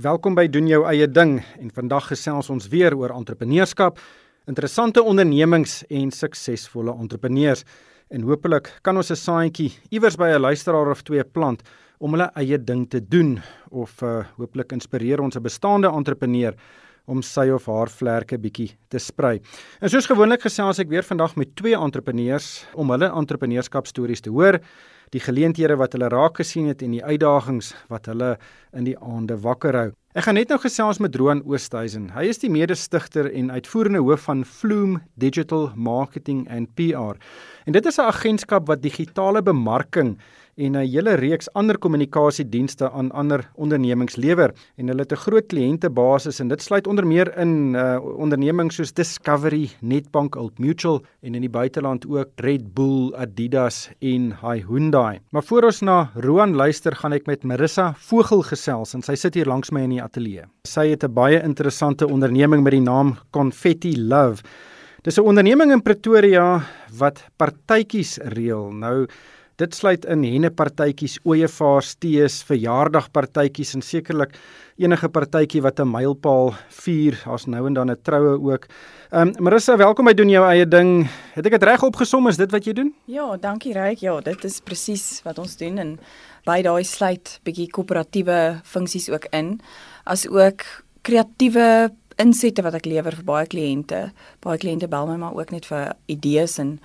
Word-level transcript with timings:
Welkom 0.00 0.32
by 0.32 0.46
doen 0.48 0.64
jou 0.64 0.78
eie 0.88 1.04
ding 1.04 1.34
en 1.60 1.70
vandag 1.76 2.06
gesels 2.14 2.46
ons 2.48 2.70
weer 2.72 2.94
oor 2.96 3.12
entrepreneurskap, 3.12 3.98
interessante 4.48 5.02
ondernemings 5.04 5.82
en 5.92 6.08
suksesvolle 6.14 6.94
entrepreneurs. 7.02 7.66
En 8.08 8.24
hopelik 8.24 8.70
kan 8.82 8.96
ons 8.96 9.10
'n 9.10 9.16
saadjie 9.16 9.72
iewers 9.90 10.16
by 10.16 10.30
'n 10.32 10.40
luisteraar 10.40 10.90
of 10.90 11.02
twee 11.02 11.22
plant 11.24 11.62
om 11.98 12.12
hulle 12.12 12.30
eie 12.34 12.56
ding 12.56 12.88
te 12.88 13.00
doen 13.00 13.42
of 13.70 14.02
uh, 14.02 14.24
hopelik 14.38 14.72
inspireer 14.72 15.20
ons 15.20 15.36
'n 15.36 15.42
bestaande 15.42 15.88
entrepreneur 15.88 16.54
om 17.06 17.22
sy 17.22 17.50
of 17.50 17.66
haar 17.66 17.88
vlerke 17.88 18.38
bietjie 18.38 18.70
te 18.88 18.98
sprei. 18.98 19.40
En 19.82 19.90
soos 19.90 20.06
gewoonlik 20.06 20.42
gesels 20.42 20.78
ek 20.78 20.88
weer 20.88 21.02
vandag 21.02 21.36
met 21.36 21.56
twee 21.56 21.76
entrepreneurs 21.76 22.66
om 22.74 22.90
hulle 22.90 23.12
entrepreneurskapstories 23.12 24.20
te 24.20 24.30
hoor 24.30 24.60
die 25.14 25.22
geleenthede 25.22 25.76
wat 25.80 25.94
hulle 25.96 26.08
raak 26.12 26.38
gesien 26.38 26.68
het 26.70 26.82
en 26.82 26.94
die 26.94 27.04
uitdagings 27.04 27.72
wat 27.90 28.06
hulle 28.06 28.36
in 28.76 28.86
die 28.86 28.96
aande 28.98 29.38
wakker 29.42 29.76
hou. 29.76 29.88
Ek 30.14 30.26
gaan 30.26 30.34
net 30.34 30.50
nou 30.50 30.58
gesels 30.58 30.98
met 30.98 31.14
Roan 31.14 31.42
Oosthuizen. 31.46 32.08
Hy 32.16 32.24
is 32.32 32.40
die 32.42 32.50
mede-stigter 32.50 33.28
en 33.30 33.52
uitvoerende 33.54 34.02
hoof 34.02 34.24
van 34.26 34.44
Flume 34.44 35.02
Digital 35.22 35.68
Marketing 35.74 36.48
and 36.50 36.72
PR. 36.74 37.18
En 37.66 37.72
dit 37.72 37.86
is 37.86 37.98
'n 37.98 38.10
agentskap 38.10 38.66
wat 38.66 38.82
digitale 38.82 39.42
bemarking 39.42 40.18
en 40.60 40.76
'n 40.76 40.86
hele 40.86 41.14
reeks 41.16 41.48
ander 41.54 41.78
kommunikasiedienste 41.78 42.90
aan 42.90 43.10
ander 43.12 43.40
ondernemings 43.56 44.16
lewer 44.16 44.52
en 44.76 44.88
hulle 44.88 45.02
het 45.02 45.12
'n 45.12 45.24
groot 45.24 45.46
kliëntebasis 45.46 46.40
en 46.40 46.48
dit 46.48 46.62
sluit 46.62 46.86
onder 46.86 47.06
meer 47.06 47.32
in 47.38 47.74
uh, 47.74 47.98
ondernemings 48.16 48.76
soos 48.76 48.92
Discovery, 48.92 49.70
Netbank, 49.80 50.36
Old 50.36 50.58
Mutual 50.58 51.02
en 51.22 51.34
in 51.34 51.40
die 51.40 51.50
buiteland 51.50 52.06
ook 52.06 52.28
Red 52.36 52.74
Bull, 52.74 53.12
Adidas 53.14 53.90
en 54.00 54.36
Hyundai. 54.42 55.18
Maar 55.30 55.42
voor 55.42 55.62
ons 55.62 55.80
na 55.80 56.10
Roan 56.14 56.54
luister, 56.54 56.96
gaan 56.96 57.12
ek 57.12 57.26
met 57.26 57.44
Marissa 57.44 57.94
Vogel 57.96 58.42
gesels 58.42 58.94
en 58.94 59.02
sy 59.02 59.14
sit 59.14 59.34
hier 59.34 59.46
langs 59.46 59.70
my 59.70 59.80
in 59.80 59.90
die 59.90 60.02
ateljee. 60.02 60.44
Sy 60.64 60.90
het 60.90 61.04
'n 61.04 61.12
baie 61.12 61.42
interessante 61.42 62.06
onderneming 62.06 62.62
met 62.62 62.72
die 62.72 62.80
naam 62.80 63.16
Confetti 63.30 63.96
Love. 63.96 64.42
Dis 65.02 65.16
'n 65.16 65.24
onderneming 65.24 65.72
in 65.72 65.82
Pretoria 65.82 66.60
wat 66.98 67.24
partytjies 67.38 68.18
reël. 68.36 68.70
Nou 68.72 69.06
Dit 69.60 69.74
sluit 69.76 70.06
in 70.08 70.22
hennepartytjies, 70.24 71.18
ooevaars, 71.28 71.90
tees, 72.00 72.38
verjaardagpartytjies 72.48 73.74
en 73.76 73.82
sekerlik 73.84 74.32
enige 74.80 75.10
partytjie 75.12 75.60
wat 75.60 75.80
'n 75.80 75.90
mylpaal 75.90 76.54
vier. 76.68 77.20
Daar's 77.24 77.44
nou 77.46 77.66
en 77.66 77.74
dan 77.74 77.90
'n 77.90 78.02
troue 78.02 78.40
ook. 78.40 78.64
Ehm 79.12 79.28
um, 79.28 79.42
Marissa, 79.44 79.76
welkom 79.76 80.04
by 80.04 80.14
doen 80.14 80.30
jou 80.30 80.46
eie 80.46 80.66
ding. 80.66 81.08
Het 81.34 81.46
ek 81.46 81.52
dit 81.52 81.62
reg 81.62 81.82
opgesom? 81.82 82.28
Is 82.28 82.36
dit 82.36 82.50
wat 82.50 82.64
jy 82.64 82.72
doen? 82.72 82.94
Ja, 83.04 83.36
dankie 83.36 83.72
Ryk. 83.72 83.98
Ja, 83.98 84.20
dit 84.20 84.44
is 84.44 84.60
presies 84.60 85.20
wat 85.24 85.38
ons 85.38 85.56
doen 85.56 85.78
en 85.78 85.98
by 86.44 86.62
daai 86.62 86.84
sluit 86.84 87.40
bietjie 87.44 87.68
koöperatiewe 87.68 88.60
funksies 88.64 89.10
ook 89.10 89.26
in, 89.30 89.60
as 90.04 90.26
ook 90.26 90.64
kreatiewe 91.02 91.90
insette 92.16 92.62
wat 92.62 92.74
ek 92.74 92.86
lewer 92.86 93.12
vir 93.12 93.24
baie 93.24 93.46
kliënte. 93.46 94.12
Baie 94.40 94.58
kliënte 94.58 94.88
bel 94.88 95.06
my 95.06 95.16
maar 95.16 95.34
ook 95.34 95.50
net 95.50 95.66
vir 95.66 95.92
idees 96.06 96.58
en 96.58 96.80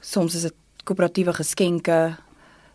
soms 0.00 0.34
is 0.34 0.42
dit 0.42 0.54
koöperatiewe 0.84 1.32
geskenke. 1.32 2.16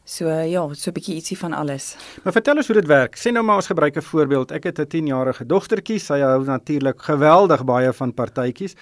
So 0.05 0.25
ja, 0.27 0.63
so 0.73 0.89
'n 0.89 0.93
bietjie 0.93 1.15
ietsie 1.15 1.37
van 1.37 1.53
alles. 1.53 1.95
Maar 2.23 2.33
vertel 2.33 2.55
ons 2.55 2.67
hoe 2.67 2.75
dit 2.75 2.87
werk. 2.87 3.15
Sê 3.15 3.31
nou 3.31 3.43
maar 3.43 3.55
ons 3.55 3.67
gebruik 3.67 3.95
'n 3.95 4.01
voorbeeld. 4.01 4.51
Ek 4.51 4.63
het 4.63 4.79
'n 4.79 4.87
10-jarige 4.87 5.45
dogtertjie. 5.45 5.99
Sy 5.99 6.19
hou 6.19 6.43
natuurlik 6.43 7.01
geweldig 7.01 7.63
baie 7.63 7.93
van 7.93 8.13
partytjies. 8.13 8.75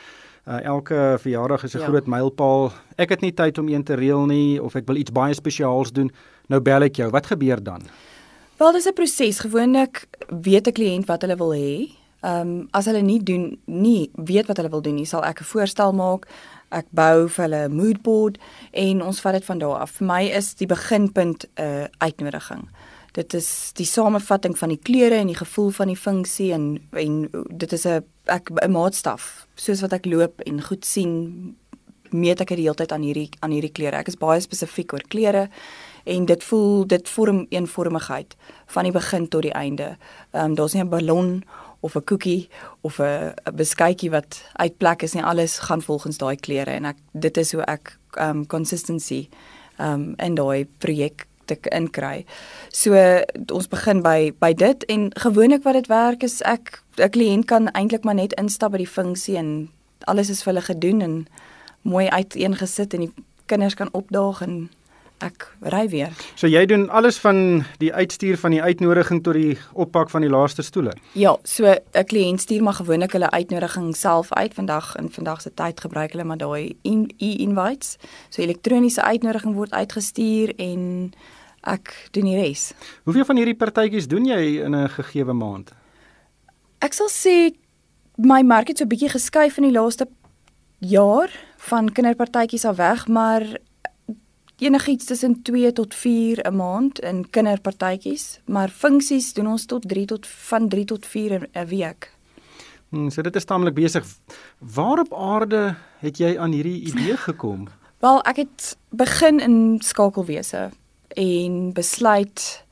Uh, 0.48 0.64
elke 0.64 1.18
verjaardag 1.20 1.64
is 1.64 1.74
'n 1.74 1.80
ja. 1.80 1.86
groot 1.86 2.08
mylpaal. 2.08 2.72
Ek 2.96 3.10
het 3.10 3.22
nie 3.22 3.34
tyd 3.34 3.58
om 3.58 3.68
een 3.68 3.84
te 3.84 3.94
reël 3.94 4.26
nie 4.26 4.64
of 4.64 4.76
ek 4.76 4.88
wil 4.88 4.96
iets 4.96 5.12
baie 5.12 5.34
spesiaals 5.34 5.92
doen. 5.92 6.12
Nou 6.48 6.62
bel 6.62 6.82
ek 6.82 6.96
jou. 6.96 7.10
Wat 7.10 7.26
gebeur 7.26 7.64
dan? 7.64 7.82
Wel, 8.58 8.72
dis 8.72 8.88
'n 8.88 8.94
proses. 8.94 9.40
Gewoonlik 9.40 10.08
weet 10.42 10.68
'n 10.68 10.72
kliënt 10.72 11.06
wat 11.06 11.22
hulle 11.22 11.36
wil 11.36 11.54
hê. 11.54 11.92
Ehm 12.22 12.48
um, 12.48 12.68
as 12.72 12.86
hulle 12.86 13.02
nie 13.02 13.24
doen 13.24 13.60
nie 13.66 14.10
weet 14.16 14.48
wat 14.48 14.58
hulle 14.58 14.70
wil 14.70 14.82
doen 14.82 14.96
nie, 14.96 15.06
sal 15.06 15.24
ek 15.24 15.42
'n 15.42 15.44
voorstel 15.44 15.94
maak. 15.94 16.28
Ek 16.70 16.86
bou 16.92 17.28
vir 17.28 17.44
hulle 17.44 17.68
'n 17.68 17.76
mood 17.76 18.02
board 18.02 18.38
en 18.72 19.02
ons 19.02 19.22
vat 19.22 19.34
dit 19.34 19.46
van 19.46 19.58
daar 19.58 19.80
af. 19.80 19.92
Vir 19.92 20.08
my 20.08 20.24
is 20.24 20.54
die 20.56 20.68
beginpunt 20.68 21.46
'n 21.56 21.62
uh, 21.62 21.86
uitnodiging. 21.98 22.70
Dit 23.12 23.34
is 23.34 23.72
die 23.74 23.86
samevatting 23.86 24.58
van 24.58 24.70
die 24.70 24.80
kleure 24.82 25.16
en 25.16 25.28
die 25.28 25.36
gevoel 25.36 25.70
van 25.70 25.88
die 25.88 25.98
funksie 25.98 26.54
en 26.54 26.82
en 26.92 27.30
dit 27.50 27.72
is 27.72 27.86
'n 27.86 28.04
ek 28.26 28.50
'n 28.52 28.72
maatstaf. 28.72 29.48
Soos 29.56 29.82
wat 29.82 29.94
ek 29.94 30.06
loop 30.06 30.42
en 30.42 30.62
goed 30.62 30.86
sien, 30.86 31.56
meet 32.10 32.42
ek 32.42 32.48
die 32.48 32.64
hele 32.64 32.76
tyd 32.76 32.92
aan 32.92 33.02
hierdie 33.02 33.30
aan 33.40 33.52
hierdie 33.52 33.72
kleure. 33.72 33.98
Ek 33.98 34.08
is 34.08 34.20
baie 34.20 34.40
spesifiek 34.40 34.94
oor 34.94 35.04
kleure 35.08 35.50
en 36.08 36.26
dit 36.26 36.44
voel 36.44 36.86
dit 36.88 37.10
vorm 37.10 37.46
eenvormigheid 37.50 38.36
van 38.66 38.84
die 38.84 38.96
begin 38.96 39.28
tot 39.28 39.42
die 39.42 39.56
einde. 39.56 39.98
Ehm 40.32 40.52
um, 40.52 40.56
daar's 40.56 40.74
nie 40.74 40.84
'n 40.84 40.90
ballon 40.90 41.44
of 41.80 41.96
'n 41.96 42.04
koekie 42.04 42.50
of 42.82 43.00
'n 43.00 43.34
beskuitjie 43.54 44.10
wat 44.10 44.44
uitplek 44.54 45.02
is 45.02 45.14
nie 45.14 45.24
alles 45.24 45.60
gaan 45.60 45.82
volgens 45.82 46.18
daai 46.18 46.36
kleure 46.36 46.72
en 46.72 46.86
ek 46.86 46.98
dit 47.12 47.38
is 47.38 47.52
hoe 47.52 47.62
ek 47.62 47.98
um 48.20 48.46
consistency 48.46 49.30
um 49.80 50.14
in 50.18 50.36
daai 50.36 50.68
projek 50.78 51.28
te 51.46 51.58
inkry. 51.72 52.26
So 52.70 52.94
ons 53.52 53.68
begin 53.68 54.02
by 54.02 54.34
by 54.40 54.54
dit 54.54 54.84
en 54.86 55.12
gewoonlik 55.16 55.64
wat 55.64 55.74
dit 55.74 55.88
werk 55.88 56.24
is 56.24 56.42
ek 56.42 56.84
'n 56.98 57.10
kliënt 57.10 57.46
kan 57.46 57.72
eintlik 57.72 58.04
maar 58.04 58.16
net 58.16 58.34
instap 58.34 58.72
by 58.72 58.78
die 58.78 58.94
funksie 59.00 59.38
en 59.38 59.70
alles 60.06 60.30
is 60.30 60.44
vir 60.44 60.54
hulle 60.54 60.66
gedoen 60.66 61.02
en 61.02 61.28
mooi 61.82 62.08
uiteengesit 62.08 62.94
en 62.94 63.00
die 63.00 63.14
kinders 63.46 63.76
kan 63.76 63.90
opdaag 63.92 64.42
en 64.42 64.70
ek 65.24 65.48
ry 65.74 65.88
weer. 65.90 66.14
So 66.36 66.48
jy 66.48 66.66
doen 66.70 66.90
alles 66.90 67.18
van 67.18 67.64
die 67.82 67.94
uitstuur 67.94 68.38
van 68.38 68.54
die 68.54 68.62
uitnodiging 68.62 69.24
tot 69.24 69.34
die 69.34 69.58
oppak 69.74 70.12
van 70.14 70.22
die 70.22 70.30
laaste 70.30 70.62
stoele. 70.62 70.94
Ja, 71.14 71.38
so 71.44 71.66
'n 71.66 72.06
kliënt 72.06 72.42
stuur 72.42 72.64
maar 72.64 72.78
gewoonlik 72.78 73.12
hulle 73.12 73.30
uitnodiging 73.30 73.96
self 73.96 74.34
uit. 74.34 74.54
Vandag 74.54 74.96
in 74.96 75.10
vandag 75.10 75.42
se 75.42 75.54
tyd 75.54 75.80
gebruik 75.80 76.12
hulle 76.12 76.24
maar 76.24 76.38
daai 76.38 76.76
e-invites. 76.84 77.98
So 78.30 78.42
elektroniese 78.42 79.02
uitnodiging 79.02 79.56
word 79.56 79.72
uitgestuur 79.72 80.54
en 80.58 81.14
ek 81.64 82.10
doen 82.12 82.26
die 82.26 82.36
res. 82.36 82.74
Hoeveel 83.04 83.26
van 83.26 83.36
hierdie 83.36 83.56
partytjies 83.56 84.08
doen 84.08 84.26
jy 84.26 84.62
in 84.64 84.76
'n 84.76 84.90
gegeewe 84.90 85.34
maand? 85.34 85.72
Ek 86.80 86.94
sal 86.94 87.10
sê 87.10 87.56
my 88.18 88.42
mark 88.42 88.68
het 88.68 88.78
so 88.78 88.84
'n 88.84 88.88
bietjie 88.90 89.10
geskuif 89.10 89.58
in 89.58 89.64
die 89.64 89.80
laaste 89.80 90.08
jaar 90.80 91.30
van 91.58 91.92
kinderpartytjies 91.92 92.66
af 92.66 92.76
weg, 92.76 93.08
maar 93.08 93.58
enigiets 94.66 95.06
tussen 95.06 95.42
2 95.42 95.72
tot 95.74 95.96
4 95.96 96.46
'n 96.48 96.56
maand 96.56 97.00
in 97.00 97.30
kinderpartytjies, 97.30 98.40
maar 98.46 98.70
funksies 98.70 99.34
doen 99.34 99.48
ons 99.48 99.66
tot 99.66 99.88
3 99.88 100.06
tot 100.06 100.28
van 100.28 100.70
3 100.70 100.86
tot 100.86 101.06
4 101.06 101.50
'n 101.54 101.66
week. 101.68 102.12
Hmm, 102.90 103.10
so 103.10 103.22
dit 103.22 103.36
is 103.36 103.46
tamelik 103.46 103.74
besig. 103.74 104.06
Waar 104.58 105.00
op 105.00 105.14
aarde 105.14 105.76
het 106.00 106.18
jy 106.18 106.38
aan 106.40 106.52
hierdie 106.52 106.82
idee 106.82 107.18
gekom? 107.28 107.68
Wel, 108.00 108.22
ek 108.24 108.36
het 108.36 108.78
begin 108.90 109.40
in 109.40 109.80
skakelwese 109.84 110.70
en 111.08 111.74
besluit 111.74 112.64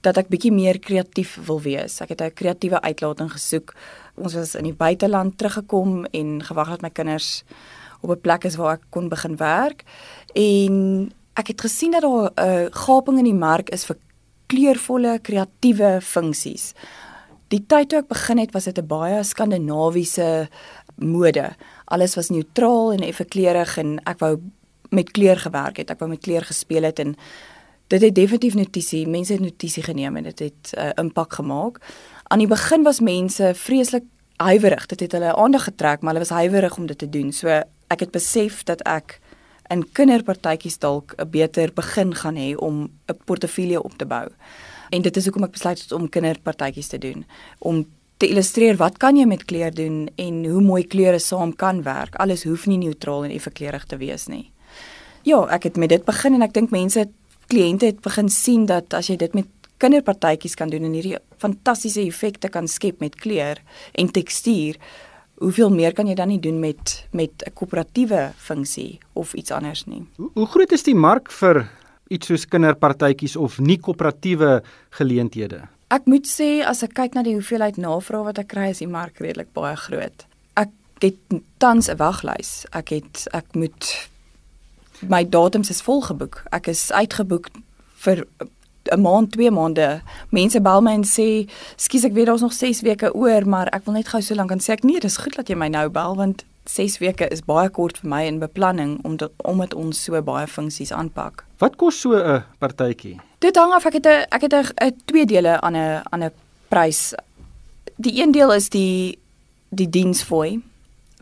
dat 0.00 0.18
ek 0.20 0.28
bietjie 0.28 0.52
meer 0.52 0.78
kreatief 0.78 1.38
wil 1.46 1.60
wees. 1.64 2.00
Ek 2.00 2.08
het 2.08 2.20
'n 2.20 2.34
kreatiewe 2.34 2.80
uitlating 2.80 3.32
gesoek. 3.32 3.74
Ons 4.14 4.34
was 4.34 4.54
in 4.54 4.64
die 4.64 4.74
buiteland 4.76 5.38
teruggekom 5.38 6.04
en 6.04 6.42
gewag 6.42 6.68
dat 6.68 6.82
my 6.82 6.90
kinders 6.90 7.44
op 8.00 8.10
'n 8.10 8.20
plek 8.20 8.44
is 8.44 8.56
waar 8.56 8.74
ek 8.74 8.84
kon 8.90 9.08
begin 9.08 9.36
werk 9.36 9.84
en 10.34 11.12
ek 11.34 11.46
het 11.46 11.60
gesien 11.60 11.90
dat 11.90 12.02
daar 12.02 12.30
'n 12.34 12.48
uh, 12.48 12.66
gaping 12.70 13.18
in 13.18 13.24
die 13.24 13.34
mark 13.34 13.70
is 13.70 13.84
vir 13.84 13.96
kleurvolle 14.46 15.18
kreatiewe 15.22 15.98
funksies. 16.00 16.72
Die 17.48 17.64
tyd 17.66 17.88
toe 17.88 17.98
ek 17.98 18.08
begin 18.08 18.38
het, 18.38 18.52
was 18.52 18.64
dit 18.64 18.78
'n 18.78 18.86
baie 18.86 19.22
skandinawiese 19.22 20.48
mode. 20.96 21.50
Alles 21.84 22.14
was 22.14 22.30
neutraal 22.30 22.92
en 22.92 23.00
effe 23.00 23.24
kleurig 23.24 23.78
en 23.78 24.00
ek 24.04 24.18
wou 24.18 24.40
met 24.90 25.10
kleur 25.10 25.36
gewerk 25.36 25.76
het. 25.76 25.90
Ek 25.90 25.98
wou 25.98 26.10
met 26.10 26.20
kleur 26.20 26.42
gespeel 26.42 26.82
het 26.82 26.98
en 26.98 27.16
dit 27.88 28.00
het 28.00 28.14
definitief 28.14 28.54
notisie, 28.54 29.08
mense 29.08 29.32
het 29.32 29.42
notisie 29.42 29.82
geneem 29.82 30.16
en 30.16 30.22
dit 30.22 30.38
het 30.38 30.72
'n 30.72 30.80
uh, 30.80 30.90
impak 30.94 31.32
gemaak. 31.32 31.78
Aan 32.22 32.38
die 32.38 32.48
begin 32.48 32.82
was 32.82 33.00
mense 33.00 33.52
vreeslik 33.54 34.04
huiwerig. 34.36 34.86
Dit 34.86 35.00
het 35.00 35.12
hulle 35.12 35.36
aandag 35.36 35.64
getrek, 35.64 36.00
maar 36.00 36.14
hulle 36.14 36.26
was 36.26 36.36
huiwerig 36.36 36.76
om 36.76 36.86
dit 36.86 36.98
te 36.98 37.08
doen. 37.08 37.32
So 37.32 37.48
ek 37.88 38.00
het 38.00 38.10
besef 38.10 38.62
dat 38.62 38.80
ek 38.82 39.20
in 39.72 39.84
kinderpartytjies 39.92 40.78
dalk 40.78 41.14
'n 41.18 41.30
beter 41.30 41.72
begin 41.72 42.14
gaan 42.14 42.36
hê 42.36 42.56
om 42.56 42.90
'n 43.08 43.18
portefeulje 43.24 43.82
op 43.82 43.98
te 43.98 44.06
bou. 44.06 44.28
En 44.90 45.02
dit 45.02 45.16
is 45.16 45.24
hoekom 45.24 45.44
ek 45.44 45.52
besluit 45.52 45.82
het 45.82 45.92
om 45.92 46.08
kinderpartytjies 46.08 46.88
te 46.88 46.98
doen 46.98 47.24
om 47.58 47.86
te 48.16 48.28
illustreer 48.28 48.76
wat 48.76 48.96
kan 48.96 49.16
jy 49.16 49.26
met 49.26 49.44
kleur 49.44 49.74
doen 49.74 50.08
en 50.16 50.44
hoe 50.44 50.60
mooi 50.60 50.84
kleure 50.86 51.18
saam 51.18 51.56
kan 51.56 51.82
werk. 51.82 52.14
Alles 52.14 52.44
hoef 52.44 52.66
nie 52.66 52.78
neutraal 52.78 53.24
en 53.24 53.30
effe 53.30 53.50
kleurig 53.50 53.84
te 53.84 53.96
wees 53.96 54.26
nie. 54.26 54.50
Ja, 55.22 55.46
ek 55.48 55.62
het 55.62 55.76
met 55.76 55.88
dit 55.88 56.04
begin 56.04 56.34
en 56.34 56.42
ek 56.42 56.52
dink 56.52 56.70
mense 56.70 57.08
kliënte 57.46 57.86
het 57.86 58.00
begin 58.00 58.28
sien 58.28 58.66
dat 58.66 58.94
as 58.94 59.08
jy 59.08 59.16
dit 59.16 59.34
met 59.34 59.46
kinderpartytjies 59.82 60.54
kan 60.54 60.70
doen 60.70 60.84
en 60.86 60.92
hierdie 60.96 61.18
fantastiese 61.42 62.04
effekte 62.04 62.48
kan 62.48 62.68
skep 62.70 63.00
met 63.00 63.16
kleur 63.20 63.60
en 63.92 64.10
tekstuur, 64.12 64.78
hoeveel 65.42 65.70
meer 65.70 65.92
kan 65.92 66.06
jy 66.06 66.14
dan 66.14 66.28
nie 66.28 66.40
doen 66.40 66.60
met 66.60 67.06
met 67.12 67.42
'n 67.46 67.52
koöperatiewe 67.52 68.32
funksie 68.36 68.98
of 69.12 69.34
iets 69.34 69.50
anders 69.50 69.84
nie. 69.84 70.06
Hoe, 70.16 70.30
hoe 70.34 70.46
groot 70.46 70.72
is 70.72 70.82
die 70.82 70.94
mark 70.94 71.30
vir 71.30 71.68
iets 72.08 72.26
soos 72.26 72.46
kinderpartytjies 72.46 73.36
of 73.36 73.58
nie 73.58 73.78
koöperatiewe 73.78 74.62
geleenthede? 74.90 75.68
Ek 75.88 76.06
moet 76.06 76.26
sê 76.26 76.64
as 76.66 76.82
ek 76.82 76.94
kyk 76.94 77.14
na 77.14 77.22
die 77.22 77.34
hoeveelheid 77.34 77.76
navrae 77.76 78.24
wat 78.24 78.38
ek 78.38 78.48
kry, 78.48 78.70
is 78.70 78.78
die 78.78 78.90
mark 78.90 79.18
redelik 79.18 79.52
baie 79.52 79.76
groot. 79.76 80.26
Ek 80.56 80.70
het 81.00 81.16
tans 81.58 81.88
'n 81.88 81.96
waglys. 81.96 82.66
Ek 82.72 82.88
het 82.88 83.28
ek 83.32 83.54
moet 83.54 84.08
my 85.08 85.24
datums 85.28 85.70
is 85.70 85.82
volgeboek. 85.82 86.42
Ek 86.52 86.66
is 86.66 86.92
uitgeboek 86.92 87.48
vir 88.04 88.26
'n 88.94 89.00
maand, 89.00 89.32
2 89.32 89.50
maande. 89.50 90.00
Mense 90.30 90.60
bel 90.60 90.80
my 90.80 90.92
en 90.92 91.04
sê, 91.04 91.48
"Skus, 91.76 92.04
ek 92.04 92.12
weet 92.12 92.26
daar's 92.26 92.40
nog 92.40 92.52
6 92.52 92.80
weke 92.80 93.14
oor, 93.14 93.48
maar 93.48 93.66
ek 93.66 93.84
wil 93.84 93.94
net 93.94 94.08
gou 94.08 94.22
so 94.22 94.34
lank 94.34 94.48
kan 94.48 94.58
sê 94.58 94.72
ek 94.72 94.82
nee, 94.82 95.00
dis 95.00 95.16
goed 95.16 95.36
dat 95.36 95.48
jy 95.48 95.56
my 95.56 95.68
nou 95.68 95.88
bel 95.88 96.16
want 96.16 96.44
6 96.64 96.98
weke 96.98 97.28
is 97.28 97.40
baie 97.40 97.68
kort 97.68 97.98
vir 97.98 98.08
my 98.08 98.22
in 98.24 98.38
beplanning 98.38 98.98
omdat 99.04 99.30
omdat 99.44 99.74
ons 99.74 100.04
so 100.04 100.22
baie 100.22 100.46
funksies 100.46 100.92
aanpak." 100.92 101.44
Wat 101.58 101.76
kos 101.76 102.00
so 102.00 102.12
'n 102.14 102.44
partytjie? 102.58 103.20
Dit 103.38 103.56
hang 103.56 103.72
af 103.72 103.86
ek 103.86 103.92
het 103.92 104.06
'n 104.06 104.24
ek 104.30 104.40
het 104.40 104.52
'n 104.52 104.92
twee 105.04 105.26
dele 105.26 105.60
aan 105.60 105.76
'n 105.76 106.02
aan 106.10 106.22
'n 106.22 106.30
prys. 106.68 107.14
Die 107.96 108.22
een 108.22 108.32
deel 108.32 108.52
is 108.52 108.68
die 108.68 109.18
die 109.68 109.90
diensfooi 109.90 110.62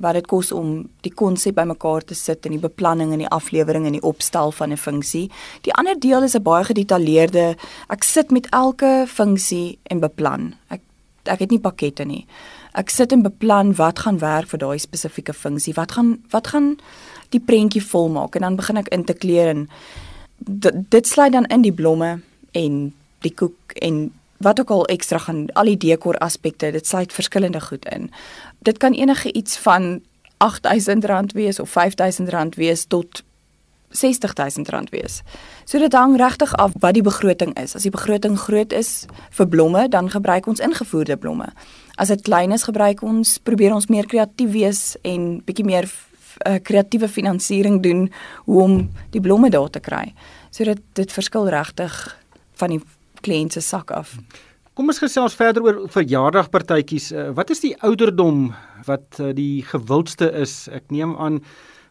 wat 0.02 0.19
dit 0.19 0.26
kos 0.26 0.50
om 0.52 0.75
die 1.06 1.12
konsep 1.14 1.54
bymekaar 1.54 2.04
te 2.04 2.16
sit 2.19 2.46
en 2.46 2.56
die 2.56 2.62
beplanning 2.62 3.12
en 3.14 3.22
die 3.22 3.31
aflewering 3.31 3.87
en 3.87 3.96
die 3.96 4.02
opstel 4.02 4.52
van 4.52 4.72
'n 4.72 4.76
funksie. 4.76 5.31
Die 5.62 5.75
ander 5.75 5.99
deel 5.99 6.22
is 6.22 6.34
'n 6.34 6.43
baie 6.43 6.64
gedetailleerde 6.64 7.56
ek 7.88 8.02
sit 8.04 8.31
met 8.31 8.46
elke 8.50 9.04
funksie 9.06 9.78
en 9.82 10.00
beplan. 10.00 10.54
Ek 10.70 10.81
ek 11.25 11.38
het 11.38 11.50
nie 11.50 11.60
pakkette 11.60 12.04
nie. 12.04 12.26
Ek 12.75 12.90
sit 12.90 13.12
en 13.12 13.22
beplan 13.22 13.75
wat 13.76 13.99
gaan 13.99 14.19
werk 14.19 14.49
vir 14.49 14.58
daai 14.58 14.78
spesifieke 14.78 15.32
funksie. 15.32 15.75
Wat 15.75 15.93
gaan 15.93 16.19
wat 16.31 16.46
gaan 16.46 16.78
die 17.31 17.40
prentjie 17.40 17.82
volmaak 17.82 18.34
en 18.34 18.40
dan 18.40 18.56
begin 18.56 18.76
ek 18.76 18.88
in 18.88 19.04
te 19.04 19.14
kleur 19.14 19.49
en 19.49 19.69
dit 20.88 21.06
sluit 21.06 21.32
dan 21.32 21.44
in 21.44 21.62
die 21.62 21.72
blomme 21.72 22.20
en 22.52 22.93
die 23.20 23.34
koek 23.34 23.72
en 23.72 24.10
wat 24.43 24.61
ook 24.61 24.71
al 24.71 24.87
ekstra 24.93 25.19
gaan 25.19 25.47
al 25.53 25.71
die 25.73 25.81
dekor 25.89 26.19
aspekte 26.19 26.71
dit 26.71 26.87
sluit 26.87 27.12
verskillende 27.12 27.61
goed 27.61 27.85
in 27.94 28.11
dit 28.59 28.79
kan 28.79 28.93
enige 28.93 29.33
iets 29.33 29.59
van 29.59 30.00
R8000 30.43 31.35
wees 31.35 31.61
of 31.61 31.75
R5000 31.79 32.56
wees 32.56 32.85
tot 32.85 33.23
R60000 33.93 34.91
wees. 34.91 35.21
So 35.65 35.79
dit 35.79 35.93
hang 35.93 36.17
regtig 36.17 36.55
af 36.56 36.73
wat 36.81 36.94
die 36.94 37.05
begroting 37.05 37.53
is. 37.61 37.75
As 37.77 37.85
die 37.87 37.93
begroting 37.93 38.39
groot 38.41 38.73
is 38.73 39.05
vir 39.31 39.49
blomme, 39.49 39.89
dan 39.89 40.11
gebruik 40.11 40.47
ons 40.47 40.61
ingevoerde 40.65 41.17
blomme. 41.17 41.50
As 42.00 42.09
dit 42.09 42.23
klein 42.25 42.53
is, 42.53 42.65
gebruik 42.65 43.03
ons 43.03 43.37
probeer 43.45 43.75
ons 43.75 43.87
meer 43.93 44.09
kreatief 44.09 44.50
wees 44.55 44.83
en 45.05 45.43
bietjie 45.45 45.67
meer 45.69 45.88
uh, 46.49 46.56
kreatiewe 46.65 47.09
finansiering 47.09 47.83
doen 47.85 48.09
hoe 48.49 48.62
om 48.62 48.81
die 49.12 49.21
blomme 49.21 49.53
daar 49.53 49.71
te 49.71 49.81
kry. 49.81 50.15
So 50.50 50.65
dit 50.65 50.83
dit 50.97 51.12
verskil 51.12 51.49
regtig 51.53 52.00
van 52.61 52.77
die 52.77 52.83
kliënt 53.23 53.57
se 53.57 53.61
sak 53.65 53.91
af. 53.91 54.17
Kom 54.73 54.89
ons 54.89 55.03
gesels 55.03 55.35
verder 55.37 55.65
oor 55.67 55.83
verjaardagpartytjies. 55.93 57.11
Uh, 57.13 57.29
wat 57.37 57.51
is 57.53 57.61
die 57.61 57.75
ouderdom 57.85 58.55
wat 58.87 59.21
uh, 59.21 59.33
die 59.37 59.61
gewildste 59.69 60.31
is? 60.41 60.65
Ek 60.73 60.89
neem 60.95 61.13
aan 61.21 61.43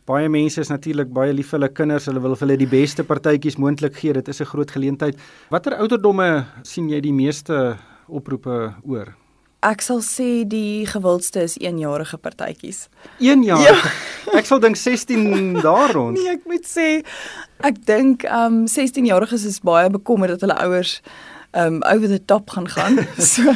baie 0.09 0.29
mense 0.33 0.59
is 0.63 0.71
natuurlik 0.73 1.11
baie 1.13 1.33
lief 1.33 1.53
vir 1.53 1.59
hulle 1.59 1.71
kinders. 1.77 2.09
Hulle 2.09 2.23
wil 2.23 2.33
vir 2.35 2.47
hulle 2.47 2.59
die 2.63 2.71
beste 2.71 3.05
partytjies 3.05 3.59
moontlik 3.61 3.99
gee. 4.01 4.17
Dit 4.17 4.33
is 4.33 4.41
'n 4.41 4.49
groot 4.49 4.71
geleentheid. 4.71 5.15
Watter 5.51 5.77
ouderdomme 5.77 6.45
sien 6.63 6.89
jy 6.89 7.01
die 7.01 7.13
meeste 7.13 7.77
oproepe 8.09 8.73
oor? 8.83 9.20
Ek 9.61 9.83
sal 9.85 9.99
sê 10.01 10.41
die 10.49 10.87
gewildste 10.89 11.43
is 11.45 11.53
1-jarige 11.61 12.17
partytjies. 12.17 12.87
1 13.19 13.43
jaar. 13.45 13.61
Ja. 13.61 13.75
Ek 14.39 14.47
sal 14.49 14.61
dink 14.63 14.77
16 14.79 15.59
daar 15.61 15.93
rond. 15.93 16.17
Nee, 16.17 16.33
ek 16.33 16.47
moet 16.49 16.65
sê 16.65 17.01
ek 17.65 17.77
dink 17.85 18.23
um 18.29 18.63
16-jariges 18.69 19.43
is 19.49 19.59
baie 19.65 19.89
bekommerd 19.93 20.33
dat 20.33 20.45
hulle 20.45 20.57
ouers 20.65 20.95
um 21.57 21.81
over 21.83 22.07
the 22.09 22.21
top 22.25 22.49
gaan 22.55 22.69
gaan. 22.69 23.01
so 23.33 23.53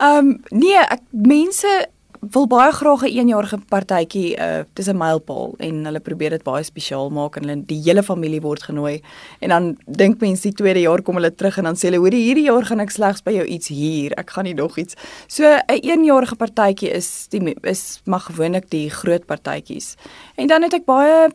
um 0.00 0.36
nee, 0.52 0.78
ek 0.78 1.02
mense 1.10 1.72
wil 2.20 2.46
baie 2.46 2.72
graag 2.72 3.02
'n 3.02 3.18
1 3.18 3.28
jarige 3.28 3.58
partytjie 3.68 4.36
uh 4.38 4.64
dis 4.74 4.88
'n 4.88 4.96
mylpaal 4.96 5.54
en 5.58 5.84
hulle 5.84 6.00
probeer 6.00 6.30
dit 6.30 6.42
baie 6.42 6.62
spesiaal 6.62 7.10
maak 7.10 7.36
en 7.36 7.42
hulle 7.48 7.66
die 7.66 7.82
hele 7.82 8.02
familie 8.02 8.40
word 8.40 8.62
genooi. 8.62 9.00
En 9.40 9.48
dan 9.48 9.76
dink 9.86 10.20
mense 10.20 10.42
die 10.42 10.52
tweede 10.52 10.80
jaar 10.80 11.02
kom 11.02 11.14
hulle 11.14 11.34
terug 11.34 11.58
en 11.58 11.64
dan 11.64 11.76
sê 11.76 11.88
hulle 11.88 11.98
hoor 11.98 12.12
hierdie 12.12 12.46
jaar 12.46 12.64
gaan 12.64 12.80
ek 12.80 12.90
slegs 12.90 13.22
by 13.22 13.32
jou 13.32 13.46
iets 13.46 13.68
hier 13.68 14.12
ek 14.16 14.30
gaan 14.30 14.44
nie 14.44 14.54
nog 14.54 14.78
iets. 14.78 14.94
So 15.28 15.44
'n 15.44 15.80
1 15.82 16.04
jarige 16.04 16.36
partytjie 16.36 16.90
is 16.90 17.26
die 17.28 17.54
is 17.62 18.00
mag 18.04 18.24
gewoonlik 18.24 18.70
die 18.70 18.90
groot 18.90 19.26
partytjies. 19.26 19.96
En 20.36 20.46
dan 20.46 20.62
het 20.62 20.74
ek 20.74 20.84
baie 20.84 21.30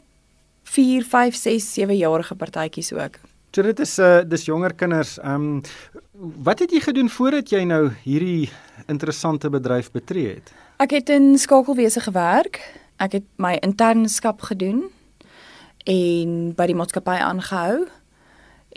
4 0.64 1.04
5 1.04 1.36
6 1.36 1.74
7 1.74 1.98
jarige 1.98 2.36
partytjies 2.36 2.94
ook. 2.94 3.20
So 3.52 3.62
dit 3.62 3.80
is 3.80 4.00
uh 4.00 4.22
dis 4.24 4.46
jonger 4.46 4.74
kinders. 4.74 5.18
Ehm 5.20 5.34
um, 5.36 5.62
wat 6.44 6.60
het 6.60 6.72
jy 6.72 6.80
gedoen 6.80 7.10
voordat 7.10 7.50
jy 7.50 7.64
nou 7.68 7.90
hierdie 8.04 8.50
interessante 8.88 9.50
bedryf 9.50 9.92
betree 9.92 10.36
het? 10.36 10.54
Ek 10.82 10.96
het 10.96 11.10
in 11.14 11.38
skakelwese 11.38 12.02
gewerk. 12.02 12.58
Ek 12.98 13.12
het 13.12 13.26
my 13.38 13.58
internskap 13.62 14.42
gedoen 14.42 14.88
en 15.86 16.32
by 16.58 16.66
die 16.72 16.76
maatskappy 16.78 17.20
aangehou. 17.22 17.84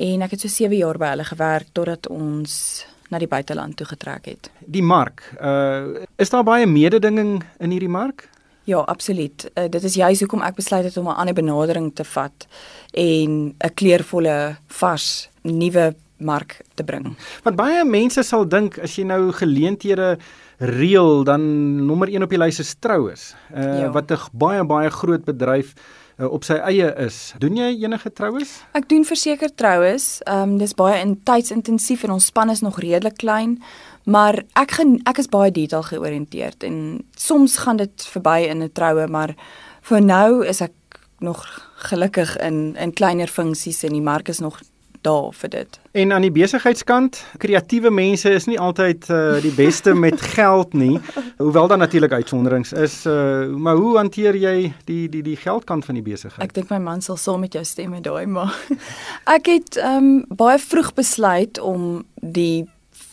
En 0.04 0.24
ek 0.26 0.34
het 0.34 0.44
so 0.44 0.52
7 0.52 0.76
jaar 0.76 1.00
by 1.00 1.14
hulle 1.14 1.24
gewerk 1.24 1.70
totdat 1.72 2.10
ons 2.12 2.84
na 3.08 3.22
die 3.22 3.30
buiteland 3.30 3.78
toe 3.80 3.88
getrek 3.88 4.28
het. 4.28 4.50
Die 4.60 4.84
mark. 4.84 5.24
Uh 5.40 6.04
is 6.20 6.28
daar 6.28 6.44
baie 6.44 6.66
mededinging 6.68 7.40
in 7.58 7.72
hierdie 7.72 7.88
mark? 7.88 8.28
Ja, 8.68 8.84
absoluut. 8.84 9.48
Uh, 9.54 9.64
dit 9.68 9.84
is 9.84 9.96
juist 9.96 10.20
hoekom 10.20 10.44
ek 10.44 10.60
besluit 10.60 10.84
het 10.84 10.96
om 10.96 11.08
'n 11.08 11.16
ander 11.16 11.34
benadering 11.34 11.94
te 11.94 12.04
vat 12.04 12.46
en 12.92 13.54
'n 13.56 13.74
kleurvolle, 13.74 14.56
vars, 14.66 15.30
nuwe 15.42 15.94
mark 16.16 16.60
te 16.74 16.84
bring. 16.84 17.16
Want 17.42 17.56
baie 17.56 17.84
mense 17.84 18.22
sal 18.22 18.48
dink 18.48 18.78
as 18.78 18.96
jy 18.96 19.04
nou 19.04 19.32
geleenthede 19.32 20.18
reël, 20.58 21.24
dan 21.24 21.42
nommer 21.86 22.08
1 22.08 22.22
op 22.22 22.30
die 22.30 22.38
lys 22.38 22.58
is 22.58 22.74
troues. 22.78 23.34
Uh 23.54 23.78
ja. 23.80 23.90
wat 23.90 24.10
'n 24.10 24.18
baie 24.32 24.64
baie 24.64 24.90
groot 24.90 25.24
bedryf 25.24 25.74
uh, 26.18 26.30
op 26.30 26.44
sy 26.44 26.54
eie 26.54 26.94
is. 27.04 27.34
Doen 27.38 27.56
jy 27.56 27.70
enige 27.82 28.12
troues? 28.12 28.62
Ek 28.72 28.88
doen 28.88 29.04
verseker 29.04 29.54
troues. 29.54 30.20
Ehm 30.24 30.54
um, 30.54 30.58
dis 30.58 30.74
baie 30.74 31.00
in 31.00 31.16
tydsintensief 31.22 32.04
en 32.04 32.10
ons 32.10 32.30
span 32.30 32.50
is 32.50 32.60
nog 32.60 32.78
redelik 32.78 33.16
klein. 33.16 33.62
Maar 34.04 34.42
ek 34.60 34.76
gen, 34.78 35.00
ek 35.08 35.18
is 35.18 35.28
baie 35.32 35.50
detail 35.50 35.82
georiënteerd 35.82 36.62
en 36.62 37.04
soms 37.16 37.56
gaan 37.64 37.76
dit 37.76 38.08
verby 38.12 38.46
in 38.48 38.62
'n 38.62 38.72
troue, 38.72 39.06
maar 39.08 39.34
vir 39.82 40.00
nou 40.00 40.46
is 40.46 40.60
ek 40.60 40.72
nog 41.18 41.44
gelukkig 41.88 42.36
in 42.36 42.76
in 42.76 42.92
kleiner 42.92 43.28
funksies 43.28 43.82
en 43.82 43.92
die 43.92 44.02
mark 44.02 44.28
is 44.28 44.38
nog 44.38 44.60
daar 45.04 45.32
vir 45.36 45.50
dit. 45.52 45.78
En 45.92 46.12
aan 46.12 46.24
die 46.24 46.32
besigheidskant, 46.32 47.20
kreatiewe 47.42 47.90
mense 47.92 48.30
is 48.32 48.46
nie 48.48 48.58
altyd 48.60 49.08
uh, 49.12 49.36
die 49.44 49.52
beste 49.54 49.94
met 49.94 50.20
geld 50.36 50.72
nie, 50.72 50.98
hoewel 51.36 51.68
daar 51.68 51.78
natuurlik 51.78 52.12
uitsonderings 52.12 52.72
is. 52.72 52.96
Uh, 53.06 53.46
maar 53.46 53.76
hoe 53.76 53.96
hanteer 54.00 54.36
jy 54.36 54.72
die 54.88 55.08
die 55.12 55.22
die 55.22 55.36
geldkant 55.36 55.84
van 55.84 55.98
die 56.00 56.04
besigheid? 56.04 56.42
Ek 56.44 56.56
dink 56.56 56.72
my 56.72 56.80
man 56.82 57.04
sal 57.04 57.20
saam 57.20 57.44
met 57.44 57.54
jou 57.54 57.64
stem 57.68 57.92
met 57.96 58.06
daai, 58.06 58.24
maar 58.26 58.54
ek 59.36 59.50
het 59.52 59.80
um, 59.84 60.24
baie 60.28 60.58
vroeg 60.58 60.94
besluit 60.96 61.60
om 61.60 62.04
die 62.20 62.64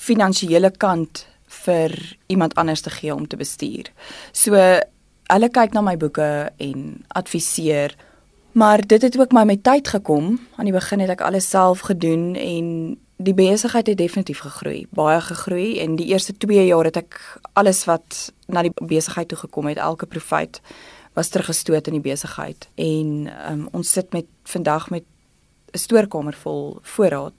finansiële 0.01 0.71
kant 0.81 1.25
vir 1.61 1.93
iemand 2.31 2.55
anders 2.55 2.81
te 2.81 2.89
gee 2.89 3.13
om 3.13 3.27
te 3.27 3.37
bestuur. 3.37 3.91
So 4.31 4.55
hulle 5.31 5.49
kyk 5.53 5.75
na 5.75 5.83
my 5.85 5.97
boeke 5.99 6.49
en 6.59 6.87
adviseer 7.19 7.95
Maar 8.51 8.87
dit 8.87 9.01
het 9.01 9.19
ook 9.19 9.31
my 9.31 9.43
met 9.43 9.63
tyd 9.63 9.87
gekom. 9.87 10.39
Aan 10.55 10.65
die 10.65 10.73
begin 10.73 10.99
het 10.99 11.09
ek 11.09 11.21
alles 11.21 11.49
self 11.49 11.79
gedoen 11.87 12.35
en 12.35 12.97
die 13.15 13.33
besigheid 13.33 13.87
het 13.87 13.97
definitief 13.97 14.39
gegroei, 14.39 14.87
baie 14.89 15.21
gegroei 15.21 15.79
en 15.79 15.95
die 15.95 16.05
eerste 16.05 16.33
2 16.37 16.65
jaar 16.65 16.89
het 16.89 16.97
ek 16.97 17.19
alles 17.53 17.85
wat 17.85 18.33
na 18.47 18.63
die 18.65 18.73
besigheid 18.75 19.27
toe 19.27 19.37
gekom 19.37 19.69
het, 19.69 19.77
elke 19.77 20.05
profit 20.05 20.61
was 21.13 21.29
teruggestoot 21.29 21.87
in 21.87 21.99
die 21.99 22.03
besigheid. 22.03 22.67
En 22.75 23.29
um, 23.51 23.67
ons 23.71 23.91
sit 23.91 24.11
met 24.13 24.25
vandag 24.43 24.89
met 24.89 25.03
'n 25.71 25.77
stoorkamer 25.77 26.33
vol 26.33 26.79
voorraad. 26.81 27.33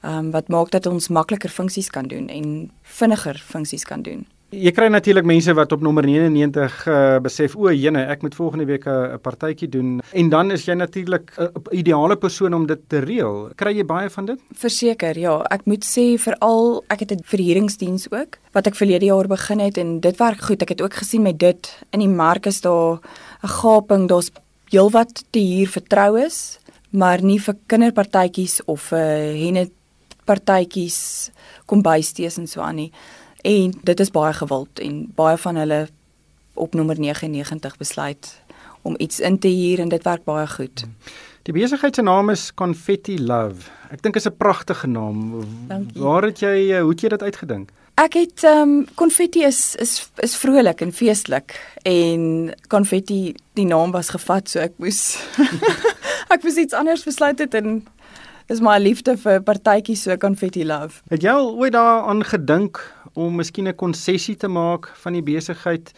Ehm 0.00 0.18
um, 0.18 0.30
wat 0.30 0.48
maak 0.48 0.70
dat 0.70 0.86
ons 0.86 1.08
makliker 1.08 1.50
funksies 1.50 1.90
kan 1.90 2.06
doen 2.06 2.28
en 2.28 2.70
vinniger 2.82 3.42
funksies 3.46 3.84
kan 3.84 4.02
doen. 4.02 4.26
Jy 4.54 4.70
kry 4.70 4.86
natuurlik 4.92 5.26
mense 5.26 5.50
wat 5.56 5.72
op 5.74 5.82
nommer 5.82 6.04
99 6.06 6.74
uh, 6.86 6.96
besef 7.24 7.56
o, 7.58 7.70
jene, 7.74 8.04
ek 8.12 8.22
moet 8.22 8.36
volgende 8.36 8.66
week 8.68 8.84
'n 8.86 9.18
partytjie 9.22 9.68
doen 9.68 10.00
en 10.12 10.28
dan 10.28 10.50
is 10.50 10.66
jy 10.66 10.74
natuurlik 10.74 11.32
'n 11.38 11.42
uh, 11.42 11.78
ideale 11.78 12.16
persoon 12.16 12.54
om 12.54 12.66
dit 12.66 12.78
te 12.88 12.98
reël. 13.00 13.50
Kry 13.56 13.74
jy 13.74 13.84
baie 13.84 14.10
van 14.10 14.26
dit? 14.26 14.38
Verseker, 14.52 15.18
ja. 15.18 15.42
Ek 15.50 15.66
moet 15.66 15.84
sê 15.84 16.18
veral 16.18 16.84
ek 16.88 17.00
het 17.00 17.12
'n 17.12 17.24
verhuuringsdiens 17.24 18.10
ook 18.10 18.38
wat 18.52 18.66
ek 18.66 18.76
verlede 18.76 19.06
jaar 19.06 19.26
begin 19.26 19.58
het 19.58 19.78
en 19.78 20.00
dit 20.00 20.16
werk 20.16 20.40
goed. 20.40 20.62
Ek 20.62 20.68
het 20.68 20.82
ook 20.82 20.94
gesien 20.94 21.22
met 21.22 21.38
dit 21.38 21.84
in 21.90 22.00
die 22.00 22.08
mark 22.08 22.46
is 22.46 22.60
daar 22.60 23.00
'n 23.42 23.48
gaping, 23.48 24.08
daar's 24.08 24.30
heelwat 24.70 25.24
te 25.30 25.40
huur 25.40 25.68
vir 25.68 25.82
troues, 25.88 26.58
maar 26.90 27.22
nie 27.22 27.40
vir 27.40 27.54
kinderpartytjies 27.66 28.60
of 28.66 28.80
vir 28.80 28.98
uh, 28.98 29.44
henne 29.44 29.70
partytjies, 30.24 31.30
kombuistees 31.66 32.38
en 32.38 32.46
so 32.46 32.60
aan 32.60 32.76
nie 32.76 32.92
en 33.44 33.74
dit 33.82 34.00
is 34.00 34.10
baie 34.10 34.32
gewild 34.32 34.80
en 34.80 35.12
baie 35.14 35.36
van 35.36 35.56
hulle 35.60 35.86
op 36.54 36.74
nommer 36.74 36.98
99 37.00 37.76
besluit 37.76 38.30
om 38.82 38.94
iets 38.98 39.20
in 39.20 39.38
te 39.38 39.48
huur 39.48 39.80
en 39.84 39.88
dit 39.88 40.02
werk 40.02 40.24
baie 40.24 40.46
goed. 40.46 40.84
Die 41.44 41.52
besigheid 41.52 41.94
se 41.94 42.02
naam 42.02 42.30
is 42.32 42.54
Confetti 42.54 43.18
Love. 43.20 43.68
Ek 43.92 44.02
dink 44.02 44.16
is 44.16 44.26
'n 44.26 44.36
pragtige 44.36 44.86
naam. 44.86 45.44
Dankie. 45.68 46.00
Waar 46.00 46.22
het 46.22 46.40
jy 46.40 46.72
eh, 46.72 46.80
hoe 46.80 46.90
het 46.90 47.00
jy 47.00 47.08
dit 47.08 47.22
uitgedink? 47.22 47.70
Ek 47.94 48.14
het 48.14 48.42
ehm 48.42 48.60
um, 48.60 48.86
konfetti 48.94 49.44
is 49.44 49.74
is 49.78 50.10
is 50.16 50.36
vrolik 50.36 50.80
en 50.80 50.92
feestelik 50.92 51.54
en 51.82 52.54
konfetti 52.68 53.34
die 53.54 53.66
naam 53.66 53.90
was 53.90 54.08
gevat 54.08 54.48
so 54.48 54.58
ek 54.58 54.72
moes 54.78 55.18
ek 56.34 56.42
moes 56.42 56.56
iets 56.56 56.74
anders 56.74 57.04
besluit 57.04 57.38
het 57.38 57.54
en 57.54 57.86
is 58.48 58.60
my 58.60 58.78
liefde 58.78 59.16
vir 59.16 59.40
partytjies 59.42 60.02
so 60.02 60.16
konfetti 60.16 60.64
love. 60.64 61.02
Het 61.08 61.22
jy 61.22 61.30
al 61.30 61.54
ooit 61.54 61.72
daaraan 61.72 62.24
gedink 62.24 62.82
om 63.14 63.36
miskien 63.36 63.68
'n 63.68 63.74
konsessie 63.74 64.36
te 64.36 64.48
maak 64.48 64.92
van 65.02 65.12
die 65.12 65.22
besigheid 65.22 65.92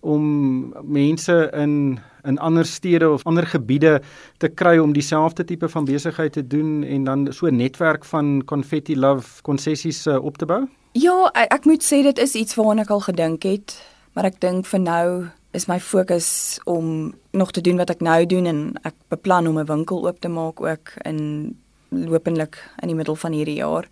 om 0.00 0.72
mense 0.84 1.50
in 1.52 1.98
in 2.24 2.38
ander 2.38 2.66
stede 2.66 3.10
of 3.10 3.24
ander 3.24 3.46
gebiede 3.46 4.02
te 4.36 4.48
kry 4.48 4.78
om 4.78 4.92
dieselfde 4.92 5.44
tipe 5.44 5.68
van 5.68 5.84
besigheid 5.84 6.32
te 6.32 6.46
doen 6.46 6.82
en 6.84 7.04
dan 7.04 7.32
so 7.32 7.46
'n 7.46 7.56
netwerk 7.56 8.04
van 8.04 8.42
confetti 8.44 8.96
love 8.96 9.42
konsessies 9.42 10.06
uh, 10.06 10.24
op 10.24 10.38
te 10.38 10.46
bou? 10.46 10.68
Ja, 10.92 11.30
ek, 11.32 11.64
moet 11.64 11.84
sê 11.84 12.02
dit 12.02 12.18
is 12.18 12.34
iets 12.34 12.54
waaraan 12.54 12.78
ek 12.78 12.90
al 12.90 13.00
gedink 13.00 13.42
het, 13.42 13.82
maar 14.12 14.24
ek 14.24 14.40
dink 14.40 14.66
vir 14.66 14.80
nou 14.80 15.26
is 15.50 15.66
my 15.66 15.80
fokus 15.80 16.60
om 16.64 17.14
nog 17.30 17.50
te 17.50 17.60
doen 17.60 17.76
wat 17.76 17.90
ek 17.90 18.00
nou 18.00 18.26
doen 18.26 18.46
en 18.46 18.74
ek 18.82 18.94
beplan 19.08 19.46
om 19.46 19.58
'n 19.58 19.66
winkel 19.66 20.06
oop 20.06 20.20
te 20.20 20.28
maak 20.28 20.60
ook 20.60 20.92
in 21.04 21.54
lopenlik 21.90 22.58
in 22.82 22.88
die 22.88 22.96
middel 22.96 23.14
van 23.14 23.32
hierdie 23.32 23.58
jaar 23.58 23.88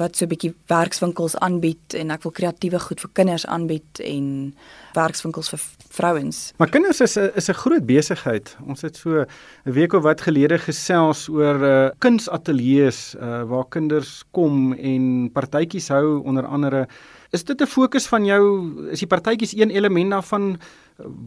wat 0.00 0.16
so 0.16 0.24
'n 0.24 0.32
bietjie 0.32 0.54
werkswinkels 0.66 1.36
aanbied 1.36 1.94
en 1.94 2.10
ek 2.10 2.22
wil 2.22 2.32
kreatiewe 2.32 2.80
goed 2.80 3.00
vir 3.00 3.10
kinders 3.12 3.46
aanbied 3.46 4.00
en 4.00 4.54
werkswinkels 4.94 5.48
vir 5.52 5.60
vrouens. 5.90 6.52
Maar 6.58 6.70
kinders 6.70 7.00
is 7.00 7.16
'n 7.16 7.30
is 7.34 7.48
'n 7.48 7.54
groot 7.54 7.86
besigheid. 7.86 8.56
Ons 8.66 8.82
het 8.82 8.96
so 8.96 9.20
'n 9.20 9.72
week 9.72 9.92
of 9.92 10.02
wat 10.02 10.20
gelede 10.20 10.58
gesels 10.58 11.28
oor 11.28 11.58
uh, 11.62 11.90
kunsateljee's 11.98 13.14
uh, 13.14 13.42
waar 13.42 13.68
kinders 13.68 14.24
kom 14.32 14.72
en 14.72 15.30
partytjies 15.32 15.88
hou 15.88 16.22
onder 16.24 16.46
andere. 16.46 16.88
Is 17.30 17.44
dit 17.44 17.60
'n 17.60 17.66
fokus 17.66 18.06
van 18.06 18.24
jou? 18.24 18.42
Is 18.90 18.98
die 18.98 19.06
partytjies 19.06 19.54
een 19.54 19.70
element 19.70 20.10
daarvan? 20.10 20.58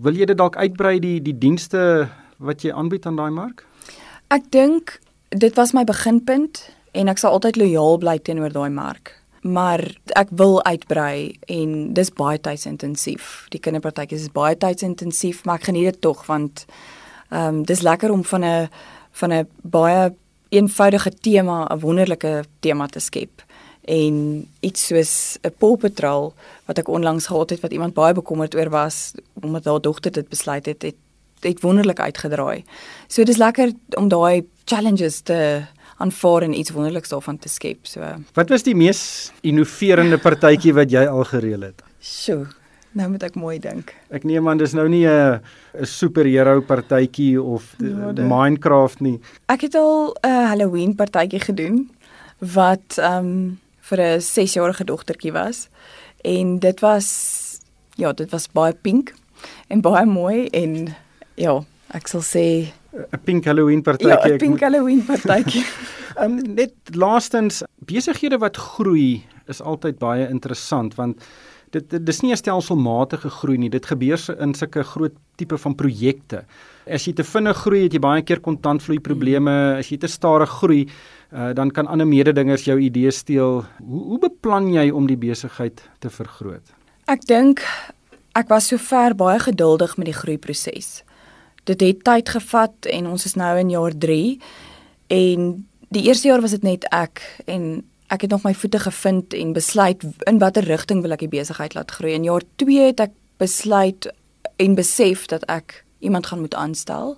Wil 0.02 0.14
jy 0.14 0.26
dit 0.26 0.38
dalk 0.38 0.56
uitbrei 0.56 1.00
die 1.00 1.22
die 1.22 1.38
dienste 1.38 2.10
wat 2.38 2.62
jy 2.62 2.72
aanbied 2.72 3.06
aan 3.06 3.16
daai 3.16 3.32
mark? 3.32 3.66
Ek 4.28 4.52
dink 4.52 5.00
dit 5.30 5.56
was 5.56 5.74
my 5.74 5.84
beginpunt 5.84 6.70
en 6.94 7.12
ek 7.12 7.22
sal 7.22 7.36
altyd 7.36 7.60
lojaal 7.62 8.00
bly 8.02 8.18
teenoor 8.20 8.54
daai 8.54 8.70
mark. 8.74 9.14
Maar 9.44 9.82
ek 10.16 10.32
wil 10.40 10.62
uitbrei 10.64 11.36
en 11.52 11.94
dis 11.98 12.12
baie 12.16 12.40
tydsintensief. 12.40 13.46
Die 13.52 13.60
kinderpartytjies 13.60 14.30
is 14.30 14.36
baie 14.36 14.56
tydsintensief, 14.56 15.44
maar 15.44 15.60
ek 15.60 15.72
geniet 15.72 15.92
dit 15.92 16.02
tog 16.02 16.26
want 16.30 16.66
ehm 17.34 17.48
um, 17.48 17.64
dis 17.66 17.82
lekker 17.82 18.12
om 18.12 18.24
van 18.24 18.46
'n 18.46 18.70
van 19.12 19.34
'n 19.34 19.48
baie 19.64 20.14
eenvoudige 20.50 21.12
tema 21.22 21.68
'n 21.70 21.80
wonderlike 21.80 22.46
tema 22.60 22.88
te 22.88 23.00
skep 23.00 23.44
en 23.84 24.48
iets 24.60 24.88
soos 24.88 25.38
'n 25.42 25.54
Paw 25.58 25.76
Patrol 25.78 26.34
wat 26.66 26.78
ek 26.78 26.88
onlangs 26.88 27.28
gehad 27.28 27.50
het 27.50 27.62
wat 27.62 27.72
iemand 27.72 27.94
baie 27.94 28.14
bekommerd 28.14 28.56
oor 28.56 28.70
was 28.70 29.14
omdat 29.42 29.66
haar 29.66 29.82
dogter 29.82 30.12
dit 30.12 30.30
besluit 30.30 30.66
het 30.66 30.82
het 30.82 30.96
het 31.40 31.62
wonderlik 31.62 32.00
uitgedraai. 32.00 32.64
So 33.08 33.24
dis 33.24 33.38
lekker 33.38 33.72
om 33.98 34.08
daai 34.08 34.48
challenges 34.66 35.22
te 35.22 35.66
aanvaar 35.98 36.44
en 36.44 36.54
iets 36.54 36.72
wonderliks 36.72 37.10
daarvan 37.10 37.38
te 37.38 37.50
skep. 37.50 37.86
So 37.88 38.02
Wat 38.34 38.50
was 38.50 38.64
die 38.64 38.76
mees 38.76 39.32
innoverende 39.42 40.18
partytjie 40.18 40.74
wat 40.74 40.92
jy 40.92 41.06
al 41.08 41.24
gereël 41.24 41.62
het? 41.62 41.82
Sjoe, 42.02 42.48
nou 42.92 43.10
moet 43.10 43.24
ek 43.24 43.36
mooi 43.36 43.60
dink. 43.60 43.94
Ek 44.12 44.24
neem 44.24 44.48
aan 44.50 44.58
dis 44.58 44.74
nou 44.74 44.88
nie 44.90 45.06
'n 45.08 45.40
'n 45.80 45.86
superhero 45.86 46.62
partytjie 46.62 47.42
of 47.42 47.76
Ja, 47.80 47.88
ja, 47.88 48.12
dit- 48.12 48.26
Minecraft 48.26 49.00
nie. 49.02 49.20
Ek 49.48 49.62
het 49.62 49.76
al 49.76 50.16
'n 50.24 50.48
Halloween 50.48 50.96
partytjie 50.96 51.40
gedoen 51.40 51.90
wat 52.40 52.98
ehm 52.98 53.26
um, 53.26 53.60
vir 53.82 53.98
'n 54.00 54.20
6-jarige 54.22 54.84
dogtertjie 54.86 55.32
was 55.34 55.68
en 56.24 56.60
dit 56.60 56.80
was 56.80 57.60
ja, 57.96 58.12
dit 58.14 58.30
was 58.32 58.48
baie 58.52 58.74
pink 58.74 59.14
en 59.68 59.82
baie 59.82 60.06
mooi 60.06 60.48
en 60.48 60.96
ja, 61.36 61.62
ek 61.94 62.08
sal 62.08 62.22
sê 62.22 62.72
'n 62.94 63.20
Pink 63.24 63.46
Halloween 63.46 63.82
ja, 63.82 63.84
partytjie. 63.92 64.30
'n 64.30 64.34
Ek 64.34 64.40
pink 64.40 64.52
moet- 64.52 64.60
Halloween 64.62 65.06
partytjie. 65.06 65.66
Um, 66.22 66.36
net 66.62 66.74
laastens 66.92 67.64
besighede 67.86 68.38
wat 68.40 68.58
groei 68.58 69.24
is 69.48 69.62
altyd 69.62 69.98
baie 70.00 70.28
interessant 70.30 70.96
want 70.96 71.24
dit 71.74 71.90
dit 71.90 72.06
dis 72.06 72.22
nie 72.22 72.32
'n 72.32 72.38
stelselmatige 72.38 73.30
groei 73.30 73.58
nie. 73.58 73.70
Dit 73.70 73.86
gebeur 73.86 74.20
in 74.40 74.54
sulke 74.54 74.84
groot 74.84 75.14
tipe 75.38 75.58
van 75.58 75.76
projekte. 75.76 76.44
As 76.88 77.06
jy 77.08 77.14
te 77.14 77.24
vinnig 77.24 77.58
groei, 77.58 77.84
het 77.84 77.94
jy 77.94 78.00
baie 78.00 78.22
keer 78.22 78.40
kontantvloei 78.40 79.00
probleme. 79.00 79.78
As 79.80 79.90
jy 79.90 79.98
te 79.98 80.08
stadig 80.08 80.50
groei, 80.50 80.88
uh, 81.34 81.54
dan 81.54 81.72
kan 81.72 81.88
ander 81.88 82.08
mededingers 82.08 82.66
jou 82.66 82.78
idees 82.80 83.18
steel. 83.18 83.66
Hoe 83.82 84.04
hoe 84.04 84.20
beplan 84.20 84.72
jy 84.74 84.92
om 84.92 85.08
die 85.08 85.18
besigheid 85.18 85.82
te 86.00 86.10
vergroot? 86.10 86.74
Ek 87.08 87.26
dink 87.26 87.62
ek 88.36 88.50
was 88.50 88.68
sover 88.68 89.16
baie 89.16 89.40
geduldig 89.40 89.98
met 89.98 90.06
die 90.06 90.14
groeiproses. 90.14 91.04
Dit 91.64 91.82
het 91.82 92.04
tyd 92.04 92.30
gevat 92.30 92.86
en 92.92 93.08
ons 93.08 93.26
is 93.26 93.36
nou 93.40 93.58
in 93.60 93.70
jaar 93.70 93.96
3 93.98 94.40
en 95.08 95.68
die 95.94 96.04
eerste 96.08 96.28
jaar 96.28 96.42
was 96.42 96.56
dit 96.56 96.64
net 96.64 96.88
ek 96.92 97.22
en 97.46 97.84
ek 98.14 98.26
het 98.26 98.34
nog 98.34 98.44
my 98.44 98.54
voete 98.54 98.80
gevind 98.80 99.34
en 99.34 99.54
besluit 99.54 100.04
in 100.30 100.42
watter 100.42 100.66
rigting 100.68 101.02
wil 101.02 101.16
ek 101.16 101.24
die 101.26 101.32
besigheid 101.32 101.74
laat 101.74 101.92
groei. 101.92 102.14
In 102.14 102.28
jaar 102.28 102.44
2 102.62 102.90
het 102.92 103.00
ek 103.08 103.16
besluit 103.42 104.10
en 104.62 104.76
besef 104.76 105.26
dat 105.32 105.46
ek 105.50 105.82
iemand 106.04 106.28
gaan 106.30 106.44
moet 106.44 106.56
aanstel 106.56 107.18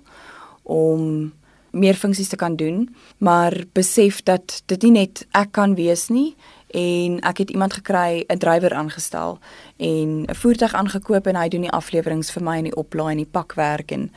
om 0.62 1.32
meer 1.76 1.98
funksies 1.98 2.28
te 2.32 2.38
kan 2.40 2.56
doen, 2.56 2.86
maar 3.18 3.52
besef 3.76 4.22
dat 4.22 4.62
dit 4.66 4.82
nie 4.86 4.94
net 5.02 5.26
ek 5.36 5.52
kan 5.58 5.74
wees 5.76 6.08
nie 6.08 6.34
en 6.76 7.20
ek 7.24 7.38
het 7.38 7.50
iemand 7.50 7.72
gekry, 7.72 8.24
'n 8.28 8.38
drywer 8.38 8.74
aangestel 8.74 9.38
en 9.76 10.24
'n 10.28 10.34
voertuig 10.34 10.74
aangekoop 10.74 11.26
en 11.26 11.36
hy 11.36 11.48
doen 11.48 11.60
die 11.60 11.70
afleweringe 11.70 12.32
vir 12.32 12.42
my 12.42 12.56
in 12.58 12.64
die 12.64 12.76
oplaai 12.76 13.10
en 13.10 13.24
die 13.24 13.32
pakwerk 13.32 13.90
en 13.92 14.10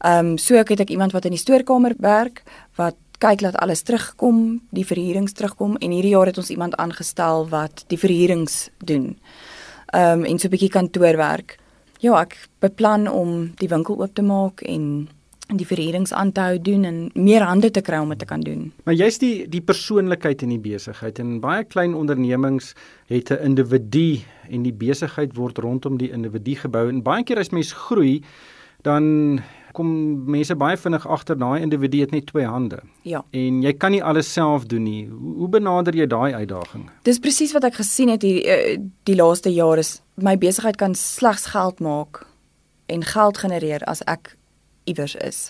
ehm 0.00 0.26
um, 0.26 0.38
so 0.38 0.56
ek 0.56 0.68
het 0.68 0.80
ek 0.80 0.90
iemand 0.90 1.12
wat 1.12 1.24
in 1.24 1.30
die 1.30 1.44
stoorkamer 1.44 1.94
werk 1.98 2.42
wat 2.74 2.96
kyk 3.18 3.40
laat 3.40 3.56
alles 3.56 3.82
terugkom, 3.82 4.62
die 4.70 4.86
verhuurings 4.86 5.32
terugkom 5.32 5.76
en 5.76 5.90
hierdie 5.90 6.14
jaar 6.16 6.26
het 6.26 6.38
ons 6.38 6.50
iemand 6.50 6.76
aangestel 6.76 7.48
wat 7.48 7.84
die 7.88 7.98
verhuurings 7.98 8.70
doen. 8.78 9.18
Ehm 9.92 10.20
um, 10.20 10.24
en 10.24 10.38
so 10.38 10.48
'n 10.48 10.50
bietjie 10.50 10.70
kantoorwerk. 10.70 11.58
Ja, 12.00 12.20
ek 12.20 12.48
beplan 12.58 13.08
om 13.08 13.52
die 13.58 13.68
winkel 13.68 13.98
oop 13.98 14.14
te 14.14 14.22
maak 14.22 14.62
en 14.62 15.08
die 15.56 15.66
verhuurings 15.66 16.12
aan 16.12 16.32
te 16.32 16.40
hou 16.40 16.58
doen 16.62 16.84
en 16.84 17.10
meer 17.14 17.42
hande 17.42 17.70
te 17.70 17.80
kry 17.80 17.98
om 17.98 18.08
dit 18.08 18.18
te 18.18 18.24
kan 18.24 18.40
doen. 18.40 18.72
Maar 18.84 18.94
jy's 18.94 19.18
die 19.18 19.48
die 19.48 19.60
persoonlikheid 19.60 20.42
in 20.42 20.48
die 20.48 20.58
besigheid 20.58 21.18
en 21.18 21.40
baie 21.40 21.64
klein 21.64 21.94
ondernemings 21.94 22.74
het 23.06 23.30
'n 23.30 23.42
individu 23.44 24.20
en 24.50 24.62
die 24.62 24.72
besigheid 24.72 25.34
word 25.36 25.58
rondom 25.58 25.96
die 25.98 26.10
individu 26.12 26.54
gebou 26.54 26.88
en 26.88 27.02
baie 27.02 27.24
keer 27.24 27.38
as 27.38 27.50
mens 27.50 27.72
groei 27.72 28.22
dan 28.82 29.40
kom 29.72 29.86
mense 30.30 30.54
baie 30.56 30.76
vinnig 30.76 31.06
agter 31.06 31.38
daai 31.38 31.60
individu 31.62 32.00
het 32.00 32.10
net 32.10 32.26
twee 32.26 32.44
hande 32.46 32.78
Ja. 33.02 33.24
en 33.30 33.62
jy 33.62 33.72
kan 33.72 33.90
nie 33.92 34.02
alles 34.02 34.32
self 34.32 34.64
doen 34.66 34.82
nie. 34.82 35.06
Hoe, 35.08 35.34
hoe 35.36 35.48
benader 35.48 35.94
jy 35.94 36.06
daai 36.06 36.32
uitdaging? 36.34 36.90
Dis 37.02 37.18
presies 37.18 37.52
wat 37.52 37.64
ek 37.64 37.74
gesien 37.74 38.08
het 38.08 38.22
hier 38.22 38.42
eh, 38.44 38.78
die 39.04 39.14
laaste 39.16 39.52
jare 39.52 39.78
is 39.78 40.02
my 40.16 40.36
besigheid 40.38 40.76
kan 40.76 40.94
slegs 40.94 41.46
geld 41.46 41.80
maak 41.80 42.26
en 42.86 43.02
geld 43.04 43.38
genereer 43.38 43.84
as 43.86 44.02
ek 44.06 44.36
iewers 44.90 45.14
is. 45.14 45.40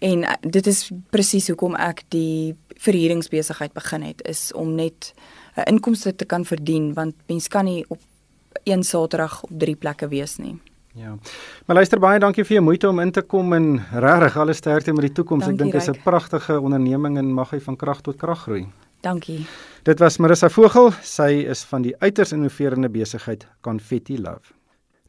En 0.00 0.24
eh, 0.24 0.36
dit 0.40 0.66
is 0.66 0.90
presies 1.12 1.48
hoekom 1.52 1.76
ek 1.76 2.04
die 2.14 2.56
verhuuringsbesigheid 2.80 3.74
begin 3.76 4.06
het 4.08 4.22
is 4.28 4.48
om 4.56 4.74
net 4.74 5.12
'n 5.56 5.68
inkomste 5.76 6.14
te 6.16 6.24
kan 6.24 6.44
verdien 6.44 6.94
want 6.94 7.14
mens 7.26 7.48
kan 7.48 7.64
nie 7.64 7.84
op 7.88 8.00
een 8.64 8.82
Saterdag 8.82 9.42
op 9.42 9.50
drie 9.52 9.76
plekke 9.76 10.08
wees 10.08 10.36
nie. 10.36 10.58
Ja. 10.94 11.16
Maar 11.66 11.76
luister 11.76 12.00
baie 12.02 12.18
dankie 12.18 12.44
vir 12.44 12.58
jou 12.58 12.64
moeite 12.64 12.88
om 12.88 12.98
in 13.00 13.12
te 13.12 13.22
kom 13.22 13.52
en 13.52 13.78
regtig 13.92 14.36
alle 14.36 14.52
sterkte 14.52 14.92
met 14.92 15.06
die 15.06 15.12
toekoms. 15.12 15.46
Ek 15.46 15.58
dink 15.58 15.72
dit 15.72 15.82
is 15.82 15.88
'n 15.88 16.02
pragtige 16.02 16.60
onderneming 16.60 17.18
en 17.18 17.32
mag 17.32 17.50
hy 17.50 17.60
van 17.60 17.76
krag 17.76 18.00
tot 18.00 18.16
krag 18.16 18.42
groei. 18.42 18.66
Dankie. 19.00 19.46
Dit 19.82 19.98
was 19.98 20.18
Marissa 20.18 20.48
Vogel. 20.48 20.90
Sy 21.02 21.46
is 21.48 21.62
van 21.64 21.82
die 21.82 21.94
uiters 21.98 22.32
innoverende 22.32 22.88
besigheid 22.88 23.46
Confetti 23.60 24.20
Love. 24.20 24.59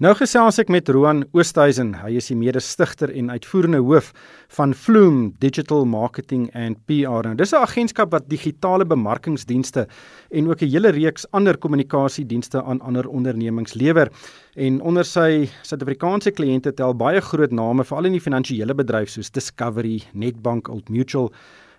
Nou 0.01 0.15
gesels 0.17 0.57
ek 0.57 0.71
met 0.73 0.87
Roan 0.89 1.19
Oosthuizen. 1.37 1.91
Hy 2.01 2.15
is 2.17 2.31
die 2.31 2.35
mede-stigter 2.39 3.11
en 3.13 3.27
uitvoerende 3.29 3.83
hoof 3.85 4.07
van 4.55 4.71
Vloom 4.73 5.19
Digital 5.43 5.85
Marketing 5.85 6.47
and 6.57 6.79
PR. 6.89 7.27
Nou, 7.27 7.35
dis 7.37 7.53
'n 7.53 7.61
agentskap 7.61 8.09
wat 8.09 8.25
digitale 8.25 8.83
bemarkingsdienste 8.83 9.85
en 10.31 10.47
ook 10.49 10.63
'n 10.63 10.71
hele 10.73 10.89
reeks 10.89 11.27
ander 11.31 11.55
kommunikasiedienste 11.55 12.63
aan 12.63 12.81
ander 12.81 13.07
ondernemings 13.07 13.75
lewer. 13.75 14.09
En 14.55 14.81
onder 14.81 15.05
sy 15.05 15.47
Suid-Afrikaanse 15.61 16.31
kliënte 16.31 16.73
tel 16.73 16.95
baie 16.95 17.21
groot 17.21 17.51
name, 17.51 17.83
veral 17.83 18.05
in 18.05 18.13
die 18.13 18.21
finansiële 18.21 18.73
bedryf 18.73 19.09
soos 19.09 19.29
Discovery, 19.29 20.01
Nedbank, 20.13 20.67
Old 20.67 20.89
Mutual 20.89 21.31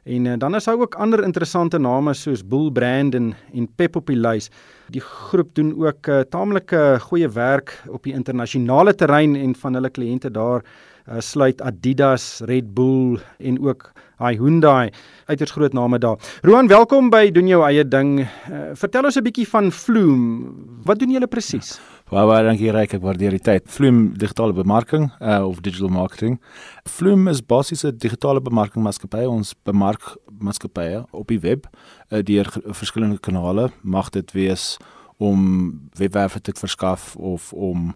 En 0.03 0.25
uh, 0.25 0.33
dan 0.39 0.55
is 0.55 0.65
daar 0.65 0.79
ook 0.79 0.95
ander 0.95 1.23
interessante 1.23 1.79
name 1.79 2.15
soos 2.15 2.43
Bull 2.47 2.71
Brand 2.71 3.15
en 3.15 3.69
Pep 3.77 3.97
op 3.97 4.07
die 4.07 4.19
lys. 4.19 4.49
Die 4.91 5.01
groep 5.01 5.55
doen 5.55 5.71
ook 5.79 6.07
uh, 6.07 6.21
taamlike 6.21 6.99
goeie 7.01 7.29
werk 7.29 7.77
op 7.89 8.03
die 8.03 8.13
internasionale 8.13 8.95
terrein 8.95 9.37
en 9.37 9.55
van 9.55 9.79
hulle 9.79 9.91
kliënte 9.91 10.31
daar 10.31 10.65
uh, 11.07 11.21
sluit 11.21 11.63
Adidas, 11.63 12.41
Red 12.51 12.75
Bull 12.75 13.21
en 13.39 13.61
ook 13.63 13.93
Hyundai 14.19 14.91
uiters 15.27 15.51
groot 15.51 15.73
name 15.73 15.99
daar. 15.99 16.19
Roan, 16.43 16.67
welkom 16.67 17.11
by 17.11 17.31
doen 17.31 17.47
jou 17.47 17.63
eie 17.67 17.87
ding. 17.87 18.21
Uh, 18.23 18.75
vertel 18.75 19.05
ons 19.05 19.17
'n 19.19 19.23
bietjie 19.23 19.49
van 19.49 19.71
Vloom. 19.71 20.23
Wat 20.83 20.99
doen 20.99 21.11
julle 21.11 21.27
presies? 21.27 21.79
Baie 22.13 22.29
baie 22.29 22.45
dankie 22.45 22.69
Ryk, 22.69 22.99
ek 22.99 23.01
waardeer 23.01 23.33
die 23.33 23.41
tyd. 23.41 23.71
Vloom 23.73 24.11
digitale 24.21 24.53
bemarking 24.53 25.07
uh, 25.25 25.39
of 25.49 25.63
digital 25.65 25.89
marketing. 25.89 26.35
Vloom 26.85 27.25
is 27.33 27.41
basies 27.41 27.87
'n 27.89 27.97
digitale 27.97 28.43
bemarkingmaatskappy. 28.45 29.25
Ons 29.25 29.55
bemark 29.65 30.19
maatskappye 30.29 31.07
op 31.11 31.29
die 31.33 31.41
web 31.41 31.65
uh, 32.13 32.21
deur 32.21 32.53
verskillende 32.77 33.17
kanale. 33.19 33.71
Mag 33.81 34.11
dit 34.11 34.33
wees 34.33 34.77
om 35.17 35.89
webwerwe 35.97 36.41
te 36.41 36.53
verskaf 36.53 37.17
of 37.17 37.53
om 37.53 37.95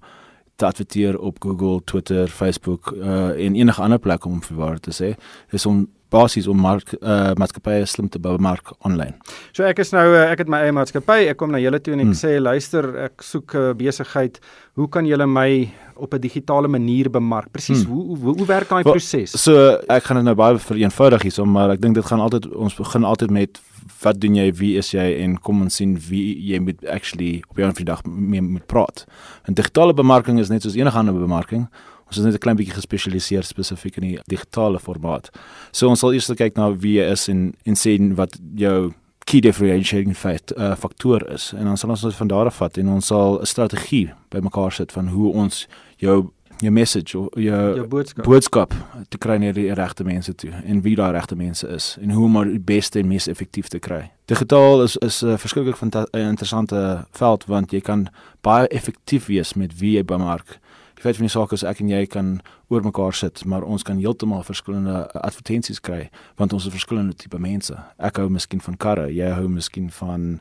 te 0.57 0.65
adverteer 0.65 1.19
op 1.19 1.37
Google, 1.39 1.85
Twitter, 1.85 2.29
Facebook 2.29 2.95
uh, 2.97 3.37
en 3.37 3.55
enige 3.55 3.83
ander 3.83 3.99
plek 3.99 4.25
om 4.25 4.41
vir 4.41 4.57
waar 4.57 4.81
te 4.81 4.97
sê. 4.97 5.13
Dis 5.53 5.67
om 5.67 5.91
basies 6.13 6.47
om 6.51 6.61
mark 6.61 6.93
uh, 7.01 7.33
maatskappye 7.39 7.87
slim 7.89 8.09
te 8.13 8.21
bemark 8.23 8.73
online. 8.87 9.17
So 9.57 9.67
ek 9.67 9.81
is 9.83 9.93
nou 9.95 10.05
uh, 10.13 10.27
ek 10.31 10.45
het 10.45 10.53
my 10.53 10.63
eie 10.67 10.75
maatskappy, 10.77 11.27
ek 11.33 11.41
kom 11.41 11.55
na 11.55 11.61
julle 11.63 11.81
toe 11.83 11.97
en 11.97 12.05
ek 12.05 12.13
hmm. 12.13 12.21
sê 12.21 12.37
luister, 12.43 12.89
ek 13.09 13.25
soek 13.27 13.55
'n 13.55 13.71
uh, 13.73 13.75
besigheid. 13.79 14.41
Hoe 14.77 14.89
kan 14.93 15.07
julle 15.09 15.27
my 15.27 15.51
op 15.97 16.15
'n 16.15 16.21
digitale 16.21 16.69
manier 16.69 17.11
bemark? 17.11 17.51
Presies, 17.53 17.85
hmm. 17.85 17.93
hoe, 17.93 18.19
hoe 18.19 18.37
hoe 18.39 18.47
werk 18.47 18.69
daai 18.69 18.83
proses? 18.83 19.35
So 19.35 19.79
ek 19.89 20.05
gaan 20.05 20.23
dit 20.23 20.29
nou 20.31 20.37
baie 20.39 20.59
vereenvoudig 20.59 21.23
hier, 21.23 21.47
maar 21.47 21.71
ek 21.75 21.81
dink 21.81 21.95
dit 21.95 22.05
gaan 22.05 22.21
altyd 22.21 22.47
ons 22.55 22.77
begin 22.77 23.05
altyd 23.05 23.31
met 23.31 23.61
wat 24.03 24.21
doen 24.21 24.35
jy, 24.35 24.51
wie 24.59 24.77
is 24.79 24.93
jy 24.93 25.07
en 25.23 25.37
kom 25.39 25.63
ons 25.63 25.77
sien 25.79 25.97
wie 26.09 26.37
jy 26.51 26.59
moet 26.63 26.85
actually 26.87 27.43
op 27.49 27.59
'n 27.59 27.73
vandag 27.73 28.05
mee 28.05 28.43
moet 28.43 28.67
praat. 28.67 29.07
'n 29.49 29.55
Digitale 29.55 29.95
bemarking 29.95 30.39
is 30.39 30.49
net 30.49 30.63
soos 30.63 30.75
enige 30.75 30.99
ander 30.99 31.15
bemarking. 31.15 31.69
Ons 32.07 32.19
is 32.19 32.25
net 32.25 32.35
'n 32.35 32.39
klein 32.39 32.57
bietjie 32.57 32.75
gespesialiseer 32.75 33.43
spesifiek 33.43 33.97
in 33.97 34.09
die 34.09 34.19
digitale 34.27 34.79
formaat. 34.79 35.31
So 35.73 35.89
ons 35.89 36.01
sal 36.01 36.13
eers 36.13 36.27
kyk 36.27 36.57
na 36.57 36.71
wie 36.71 36.99
jy 37.01 37.11
is 37.11 37.29
en 37.29 37.55
en 37.65 37.77
sien 37.77 38.15
wat 38.15 38.39
jou 38.55 38.93
key 39.27 39.41
differentiating 39.41 40.15
fact, 40.15 40.53
uh, 40.57 40.77
faktor 40.77 41.33
is 41.33 41.53
en 41.53 41.65
dan 41.65 41.77
sal 41.77 41.91
ons 41.91 42.01
dit 42.01 42.15
van 42.15 42.29
daar 42.29 42.47
af 42.47 42.57
vat 42.57 42.79
en 42.79 42.89
ons 42.89 43.07
sal 43.07 43.41
'n 43.41 43.47
strategie 43.47 44.13
bymekaar 44.31 44.73
sit 44.73 44.93
van 44.93 45.09
hoe 45.09 45.33
ons 45.33 45.67
jou 45.99 46.31
jou 46.59 46.73
message 46.73 47.19
of 47.19 47.29
jou, 47.35 47.75
jou 47.77 47.87
boodskap. 47.89 48.25
boodskap 48.25 48.75
te 49.09 49.19
kry 49.19 49.37
na 49.37 49.53
die 49.53 49.69
regte 49.77 50.05
mense 50.05 50.33
toe 50.35 50.53
en 50.65 50.81
wie 50.85 50.95
daai 50.97 51.13
regte 51.13 51.37
mense 51.37 51.69
is 51.69 51.97
en 52.01 52.11
hoe 52.17 52.25
om 52.25 52.39
die 52.49 52.61
beste 52.61 53.01
en 53.01 53.09
mees 53.09 53.29
effektief 53.29 53.69
te 53.69 53.79
kry. 53.79 54.11
Digitaal 54.27 54.83
is 54.83 54.97
is 54.97 55.23
'n 55.23 55.29
uh, 55.29 55.37
verskriklik 55.37 55.77
'n 55.83 56.19
interessante 56.19 57.07
veld 57.13 57.45
want 57.45 57.73
jy 57.73 57.81
kan 57.81 58.09
baie 58.41 58.69
effektief 58.69 59.27
wees 59.27 59.55
met 59.55 59.79
wie 59.79 59.97
jy 59.97 60.05
bemark. 60.05 60.59
Die 60.97 61.05
feit 61.05 61.19
van 61.19 61.29
die 61.29 61.33
saak 61.33 61.53
is 61.53 61.63
ek 61.63 61.81
en 61.85 61.89
jy 61.93 62.07
kan 62.09 62.41
oor 62.73 62.83
mekaar 62.83 63.15
sit, 63.15 63.45
maar 63.45 63.63
ons 63.63 63.85
kan 63.85 63.99
heeltemal 64.01 64.45
verskillende 64.49 65.07
advertensies 65.21 65.81
kry 65.81 66.07
want 66.37 66.53
ons 66.57 66.67
is 66.67 66.73
verskillende 66.73 67.15
tipe 67.15 67.39
mense. 67.39 67.77
Ek 67.99 68.17
hou 68.17 68.31
miskien 68.33 68.65
van 68.65 68.77
karre, 68.81 69.11
jy 69.13 69.33
hou 69.37 69.49
miskien 69.49 69.91
van 70.01 70.39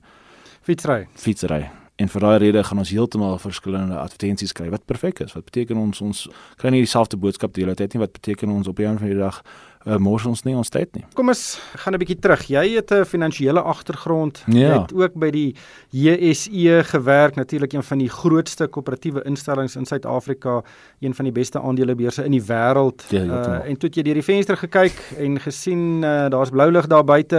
fietsry. 0.64 1.06
Fietsry 1.20 1.66
en 1.96 2.10
vir 2.12 2.22
daai 2.22 2.38
rede 2.44 2.64
gaan 2.64 2.82
ons 2.82 2.92
heeltemal 2.92 3.38
verskillende 3.40 3.96
advertensies 3.96 4.52
kry 4.56 4.68
wat 4.72 4.84
perfek 4.86 5.22
is. 5.24 5.36
Wat 5.36 5.46
beteken 5.48 5.80
ons 5.80 6.02
ons 6.04 6.26
kry 6.60 6.74
nie 6.74 6.84
dieselfde 6.84 7.20
boodskap 7.20 7.54
die 7.56 7.64
hele 7.64 7.76
tyd 7.80 7.96
nie. 7.96 8.02
Wat 8.04 8.16
beteken 8.18 8.52
ons 8.52 8.68
op 8.68 8.80
'n 8.80 8.98
van 9.00 9.08
die 9.08 9.20
dag 9.20 9.44
uh, 9.86 9.98
mors 10.02 10.26
ons 10.26 10.44
nie 10.46 10.56
ons 10.58 10.70
tyd 10.70 10.92
nie. 10.98 11.04
Kom 11.16 11.30
ons 11.30 11.44
gaan 11.82 11.94
'n 11.94 12.02
bietjie 12.02 12.20
terug. 12.20 12.42
Jy 12.50 12.76
het 12.76 12.92
'n 12.92 13.06
finansiële 13.06 13.62
agtergrond. 13.62 14.44
Ja. 14.48 14.54
Jy 14.54 14.82
het 14.82 14.94
ook 14.94 15.14
by 15.14 15.30
die 15.30 15.56
JSE 15.92 16.84
gewerk, 16.84 17.36
natuurlik 17.36 17.74
een 17.74 17.84
van 17.84 17.98
die 17.98 18.10
grootste 18.10 18.68
koöperatiewe 18.68 19.24
instellings 19.26 19.76
in 19.76 19.86
Suid-Afrika, 19.86 20.64
een 21.00 21.14
van 21.14 21.26
die 21.26 21.32
beste 21.32 21.60
aandelebeurse 21.60 22.24
in 22.24 22.32
die 22.32 22.44
wêreld. 22.44 23.06
Ja, 23.10 23.24
uh, 23.24 23.70
en 23.70 23.78
toe 23.78 23.90
het 23.90 23.96
jy 23.96 24.04
deur 24.04 24.14
die 24.14 24.24
venster 24.24 24.58
gekyk 24.58 24.98
en 25.18 25.40
gesien 25.40 26.04
uh, 26.04 26.30
daar's 26.30 26.50
blou 26.50 26.72
lig 26.72 26.88
daar 26.88 27.04
buite. 27.04 27.38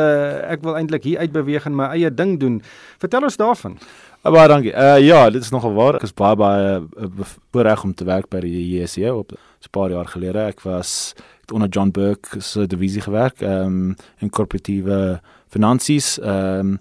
Ek 0.48 0.62
wil 0.62 0.76
eintlik 0.76 1.04
hier 1.04 1.18
uitbeweeg 1.18 1.66
en 1.66 1.74
my 1.74 1.84
eie 1.84 2.14
ding 2.14 2.40
doen. 2.40 2.62
Vertel 2.98 3.22
ons 3.22 3.36
daarvan. 3.36 3.78
Baie 4.26 4.48
dankie. 4.48 4.72
Uh 4.74 4.98
ja, 4.98 5.30
dit 5.30 5.42
is 5.42 5.50
nogal 5.50 5.74
waar. 5.74 5.94
Ek 6.00 6.02
is 6.02 6.14
baie 6.14 6.36
baie 6.36 6.80
bevoorreg 6.90 7.84
om 7.84 7.94
te 7.94 8.04
werk 8.04 8.26
by 8.32 8.40
die 8.42 8.64
JSE 8.74 9.14
op 9.14 9.32
'n 9.32 9.70
paar 9.70 9.90
jaar 9.90 10.06
gelede. 10.06 10.38
Ek 10.38 10.61
was 10.61 11.14
onder 11.52 11.68
John 11.68 11.90
Burke 11.90 12.40
se 12.40 12.66
divisie 12.66 13.00
gewerk, 13.00 13.40
ehm 13.40 13.66
um, 13.66 13.96
in 14.18 14.30
korporatiewe 14.30 15.20
finansies, 15.48 16.18
ehm 16.18 16.59
um, 16.59 16.78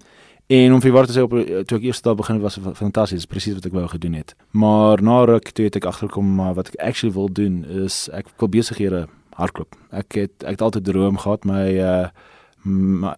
en 0.47 0.73
om 0.73 0.81
vir 0.81 0.91
wat 0.91 1.07
te 1.09 1.13
sê 1.15 1.23
op 1.25 1.31
toe 1.65 1.77
ek 1.79 1.87
eers 1.87 2.01
daar 2.05 2.15
begin 2.15 2.39
was 2.39 2.59
fantasties, 2.77 3.25
presies 3.25 3.57
wat 3.57 3.65
ek 3.65 3.73
wou 3.73 3.87
gedoen 3.89 4.13
het. 4.13 4.35
Maar 4.51 5.01
na 5.01 5.23
ruk 5.25 5.49
toe 5.49 5.65
het 5.65 5.75
ek 5.75 5.87
agterkom 5.89 6.35
maar 6.35 6.53
wat 6.53 6.69
ek 6.69 6.77
actually 6.79 7.13
wil 7.15 7.31
doen 7.33 7.63
is 7.85 8.05
ek 8.13 8.29
wil 8.37 8.51
besighede 8.53 9.07
hardloop. 9.39 9.73
Ek 9.91 10.19
het 10.21 10.45
ek 10.45 10.59
het 10.59 10.61
altyd 10.61 10.85
droom 10.85 11.17
gehad 11.17 11.45
my 11.49 11.65
uh 11.81 12.07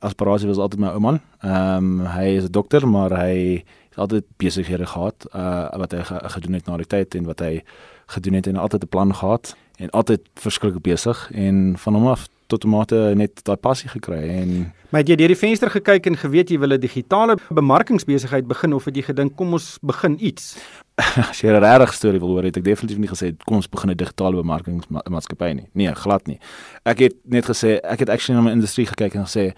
aspirasie 0.03 0.47
was 0.47 0.57
altyd 0.59 0.79
my 0.79 0.93
ouma. 0.95 1.17
Ehm 1.43 1.99
um, 1.99 2.07
hy 2.15 2.37
is 2.39 2.47
'n 2.47 2.51
dokter, 2.51 2.87
maar 2.87 3.11
hy 3.11 3.63
altyd 3.95 4.25
besighede 4.37 4.85
gehad 4.85 5.27
uh 5.33 5.77
wat 5.77 5.91
hy 5.91 6.03
gedoen 6.05 6.53
het 6.53 6.65
na 6.65 6.77
die 6.77 6.87
tyd 6.87 7.15
en 7.15 7.25
wat 7.25 7.39
hy 7.39 7.63
gedoen 8.07 8.33
het 8.33 8.47
en 8.47 8.55
altyd 8.55 8.83
'n 8.83 8.87
plan 8.87 9.13
gehad 9.13 9.55
en 9.77 9.89
altyd 9.89 10.21
verskriklik 10.33 10.83
besig 10.83 11.29
en 11.33 11.77
van 11.77 11.93
hom 11.93 12.07
af 12.07 12.27
tot 12.47 12.61
tomate 12.63 12.95
net 13.19 13.43
daai 13.43 13.57
passie 13.59 13.89
gekry 13.91 14.23
en 14.39 14.71
Maar 14.89 15.01
het 15.03 15.09
jy 15.11 15.15
deur 15.19 15.33
die 15.33 15.35
venster 15.35 15.67
gekyk 15.67 16.05
en 16.07 16.15
geweet 16.15 16.49
jy 16.49 16.57
wil 16.59 16.71
'n 16.73 16.79
digitale 16.79 17.35
bemarkingsbesigheid 17.51 18.47
begin 18.47 18.73
of 18.73 18.85
het 18.85 18.95
jy 18.95 19.03
gedink 19.03 19.35
kom 19.35 19.51
ons 19.53 19.77
begin 19.81 20.15
iets? 20.19 20.55
As 21.29 21.41
jy 21.41 21.51
'n 21.51 21.59
regte 21.59 21.95
storie 21.95 22.19
wil 22.19 22.29
hoor, 22.29 22.43
het 22.43 22.57
ek 22.57 22.63
definitief 22.63 22.97
nie 22.97 23.11
gesê 23.11 23.35
kom 23.45 23.57
ons 23.57 23.67
begin 23.67 23.91
'n 23.91 23.97
digitale 23.97 24.35
bemarkingsmaatskappy 24.35 25.53
nie. 25.53 25.67
Nee, 25.73 25.95
glad 25.95 26.27
nie. 26.27 26.39
Ek 26.85 26.99
het 26.99 27.15
net 27.25 27.45
gesê 27.45 27.79
ek 27.83 27.99
het 27.99 28.09
actually 28.09 28.39
na 28.39 28.47
my 28.47 28.51
industrie 28.51 28.87
gekyk 28.87 29.15
en 29.15 29.25
gesê 29.27 29.53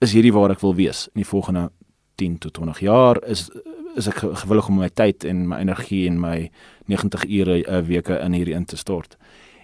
is 0.00 0.12
hierdie 0.12 0.32
waar 0.32 0.50
ek 0.50 0.60
wil 0.60 0.74
wees 0.74 1.08
in 1.14 1.22
die 1.22 1.30
volgende 1.30 1.70
10 2.16 2.38
tot 2.38 2.52
20 2.54 2.80
jaar 2.80 3.16
is 3.24 3.50
is 3.96 4.06
ek 4.06 4.20
gewillig 4.20 4.68
om 4.68 4.78
my 4.78 4.88
tyd 4.88 5.24
en 5.24 5.48
my 5.48 5.58
energie 5.58 6.06
en 6.06 6.20
my 6.20 6.50
90 6.86 7.24
ure 7.24 7.58
'n 7.58 7.74
uh, 7.74 7.80
week 7.80 8.08
in 8.08 8.32
hierdie 8.32 8.54
in 8.54 8.64
te 8.64 8.76
stort. 8.76 9.16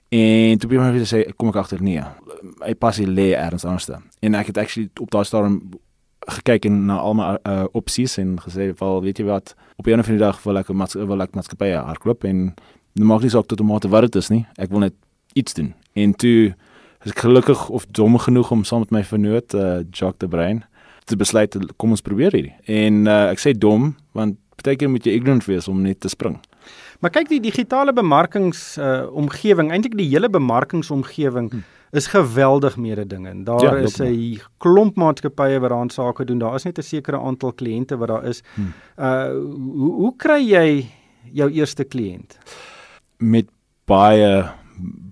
En 0.09 0.59
toe 0.59 0.69
begin 0.69 1.01
ek 1.01 1.09
sê 1.09 1.23
kom 1.37 1.49
ek 1.49 1.57
agter 1.63 1.83
nee. 1.83 2.03
My 2.61 2.75
passie 2.75 3.07
lê 3.07 3.33
ergens 3.33 3.65
anders. 3.65 3.89
En 4.21 4.35
ek 4.35 4.53
het 4.53 4.59
actually 4.59 4.91
op 5.01 5.11
daai 5.11 5.25
stadium 5.25 5.61
gekyk 6.25 6.69
na 6.71 6.97
al 7.05 7.15
my 7.15 7.25
uh, 7.45 7.65
opsies 7.77 8.17
en 8.19 8.37
gesê 8.41 8.71
wel 8.79 9.03
weet 9.05 9.19
jy 9.21 9.27
wat 9.29 9.55
op 9.77 9.87
'n 9.87 10.01
of 10.01 10.09
ander 10.09 10.19
dag 10.19 10.43
wil 10.43 10.59
ek 10.59 10.71
'n 10.71 10.77
maats 10.77 10.95
wil 10.95 11.21
ek 11.21 11.35
maatskappy 11.35 11.71
hardloop 11.73 12.25
en 12.25 12.55
nou 12.95 13.07
maak 13.07 13.21
nie 13.21 13.31
saak 13.31 13.47
tot 13.47 13.59
tomate 13.59 13.89
wat 13.89 14.03
dit 14.03 14.17
is 14.17 14.29
nie. 14.29 14.47
Ek 14.57 14.71
wil 14.71 14.79
net 14.79 14.95
iets 15.35 15.55
doen. 15.55 15.75
En 15.93 16.15
toe 16.15 16.55
is 17.05 17.11
ek 17.11 17.19
gelukkig 17.19 17.69
of 17.69 17.87
dom 17.87 18.19
genoeg 18.19 18.51
om 18.51 18.65
saam 18.65 18.81
met 18.81 18.91
my 18.91 19.05
vernoot 19.05 19.55
uh, 19.55 19.83
Jacques 19.91 20.19
de 20.19 20.29
Bruin 20.29 20.65
te 21.05 21.17
besluit 21.17 21.57
kom 21.77 21.91
ons 21.91 22.01
probeer 22.01 22.33
hierdie. 22.33 22.55
En 22.65 23.07
uh, 23.07 23.31
ek 23.31 23.39
sê 23.39 23.53
dom 23.53 23.97
want 24.13 24.39
baie 24.65 24.77
keer 24.77 24.89
moet 24.89 25.05
jy 25.05 25.13
ignorant 25.19 25.45
wees 25.45 25.69
om 25.69 25.83
net 25.83 26.01
te 26.01 26.09
spring. 26.09 26.39
Maar 27.05 27.13
kyk 27.13 27.29
die 27.29 27.43
digitale 27.45 27.93
bemarkings 27.93 28.79
uh, 28.81 29.05
omgewing, 29.13 29.69
eintlik 29.75 29.93
die 29.99 30.07
hele 30.09 30.31
bemarkingsomgewing 30.33 31.51
hmm. 31.53 31.65
is 31.93 32.07
geweldig 32.09 32.79
meerde 32.81 33.05
dinge. 33.11 33.35
Daar 33.45 33.61
ja, 33.61 33.75
is 33.77 33.99
'n 34.01 34.41
klomp 34.57 34.97
maatskappye 34.97 35.61
wat 35.61 35.71
daaraan 35.71 35.91
sake 35.91 36.25
doen. 36.25 36.39
Daar 36.39 36.55
is 36.55 36.65
net 36.65 36.79
'n 36.79 36.83
sekere 36.83 37.21
aantal 37.21 37.53
kliënte 37.53 37.97
wat 37.97 38.09
daar 38.09 38.25
is. 38.25 38.41
Hmm. 38.55 38.73
Uh 38.97 39.29
hoe 39.77 39.93
hoe 39.93 40.15
kry 40.17 40.41
jy 40.41 40.89
jou 41.33 41.51
eerste 41.51 41.85
kliënt? 41.85 42.39
Met 43.19 43.47
baie 43.85 44.49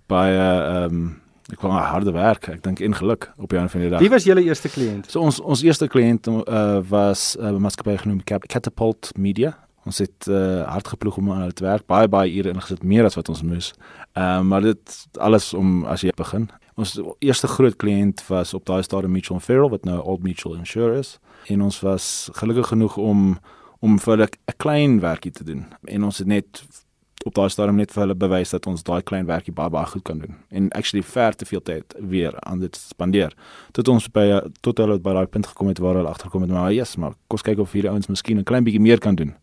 baie 0.07 0.38
ehm 0.38 0.94
um, 0.94 1.20
ek 1.52 1.61
wou 1.61 1.72
harde 1.72 2.12
werk. 2.12 2.48
Ek 2.48 2.62
dink 2.62 2.81
en 2.81 2.94
geluk 2.94 3.33
op 3.37 3.52
'n 3.52 3.68
van 3.68 3.81
die 3.81 3.90
dag. 3.90 4.00
Wie 4.00 4.11
was 4.11 4.24
julle 4.24 4.42
eerste 4.42 4.68
kliënt? 4.68 5.11
So 5.11 5.20
ons 5.20 5.40
ons 5.40 5.62
eerste 5.62 5.88
kliënt 5.88 6.26
uh, 6.26 6.81
was 6.88 7.37
'n 7.37 7.44
uh, 7.44 7.59
maatskappy 7.59 7.96
genoem 7.96 8.24
Catapult 8.24 9.12
Media. 9.18 9.59
Ons 9.84 9.98
het 9.98 10.26
uh, 10.30 10.62
hard 10.70 10.88
geploeg 10.88 11.16
om 11.16 11.32
aan 11.32 11.52
te 11.52 11.64
werk, 11.64 11.86
baie 11.86 12.08
baie 12.08 12.30
ure 12.30 12.52
ingesit, 12.54 12.82
meer 12.82 13.04
as 13.04 13.18
wat 13.18 13.28
ons 13.28 13.42
moes. 13.42 13.72
Ehm 14.12 14.44
uh, 14.44 14.48
maar 14.52 14.62
dit 14.62 14.98
alles 15.18 15.54
om 15.54 15.84
as 15.84 16.04
jy 16.06 16.12
begin. 16.16 16.48
Ons 16.74 17.00
eerste 17.18 17.48
groot 17.48 17.76
kliënt 17.76 18.22
was 18.28 18.54
op 18.54 18.64
daai 18.64 18.82
stadium 18.82 19.12
Mutual 19.12 19.40
Ferrell 19.40 19.70
wat 19.70 19.84
nou 19.84 19.98
Old 20.00 20.22
Mutual 20.22 20.54
Insure 20.54 20.98
is. 20.98 21.18
En 21.46 21.62
ons 21.62 21.80
was 21.80 22.30
gelukkig 22.32 22.68
genoeg 22.74 22.96
om 22.96 23.38
om 23.82 23.98
vir 23.98 24.22
'n 24.22 24.56
klein 24.56 25.00
werkie 25.00 25.32
te 25.32 25.44
doen. 25.44 25.66
En 25.84 26.04
ons 26.04 26.18
het 26.18 26.26
net 26.26 26.62
op 27.26 27.34
daai 27.34 27.48
stadium 27.52 27.78
net 27.80 27.92
vir 27.94 28.02
hulle 28.04 28.16
bewys 28.18 28.52
dat 28.54 28.66
ons 28.70 28.82
daai 28.86 29.02
klein 29.06 29.26
werkie 29.28 29.54
baie 29.54 29.70
baie 29.72 29.86
goed 29.92 30.04
kan 30.08 30.18
doen 30.22 30.36
en 30.50 30.68
actually 30.78 31.04
ver 31.06 31.36
te 31.36 31.46
veel 31.48 31.62
tyd 31.62 31.94
weer 32.14 32.36
aan 32.48 32.62
dit 32.62 32.76
spandeer 32.76 33.34
tot 33.76 33.88
ons 33.92 34.08
by 34.16 34.26
tot 34.66 34.82
hulle 34.82 34.98
by 35.02 35.14
daai 35.18 35.26
punt 35.36 35.46
gekom 35.52 35.70
het 35.70 35.82
waar 35.82 36.00
hulle 36.00 36.10
agterkom 36.10 36.46
het 36.46 36.50
maar 36.50 36.70
ja 36.70 36.82
yes, 36.82 36.96
maar 36.96 37.14
kom 37.28 37.42
kyk 37.42 37.62
of 37.62 37.72
hierdie 37.76 37.90
ouens 37.90 38.10
miskien 38.10 38.38
'n 38.38 38.48
klein 38.48 38.64
bietjie 38.64 38.82
meer 38.82 38.98
kan 38.98 39.14
doen 39.14 39.34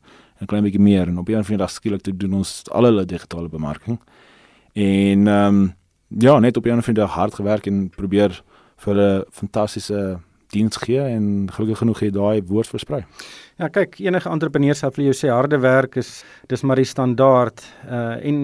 'n 0.41 0.45
klein 0.45 0.63
bietjie 0.63 0.81
meer. 0.81 1.07
En 1.07 1.17
op 1.17 1.29
'n 1.29 1.33
van 1.33 1.55
die 1.55 1.57
dag 1.57 1.71
skielik 1.71 2.01
te 2.01 2.17
doen 2.17 2.33
ons 2.33 2.63
al 2.71 2.83
hulle 2.83 3.05
digitale 3.05 3.49
bemarking. 3.49 3.99
En 4.73 5.27
ehm 5.27 5.47
um, 5.47 5.75
ja 6.07 6.39
net 6.39 6.57
op 6.57 6.65
'n 6.65 6.81
van 6.81 6.93
die 6.93 7.03
dag 7.03 7.13
hard 7.13 7.33
gewerk 7.33 7.65
en 7.65 7.89
probeer 7.89 8.43
vir 8.77 8.95
'n 8.95 9.23
fantastiese 9.31 10.19
diens 10.53 10.77
gee 10.81 11.01
en 11.01 11.49
gelukkig 11.53 11.77
genoeg 11.83 11.99
het 11.99 12.13
daai 12.15 12.41
woord 12.47 12.67
versprei. 12.67 13.03
Ja, 13.59 13.67
kyk, 13.67 13.97
enige 13.99 14.29
entrepreneur 14.31 14.75
sal 14.77 14.93
vir 14.95 15.09
jou 15.09 15.13
sê 15.17 15.29
harde 15.33 15.57
werk 15.59 15.97
is 15.99 16.21
dis 16.47 16.61
maar 16.63 16.79
die 16.79 16.87
standaard. 16.87 17.59
Uh 17.85 18.15
en 18.29 18.37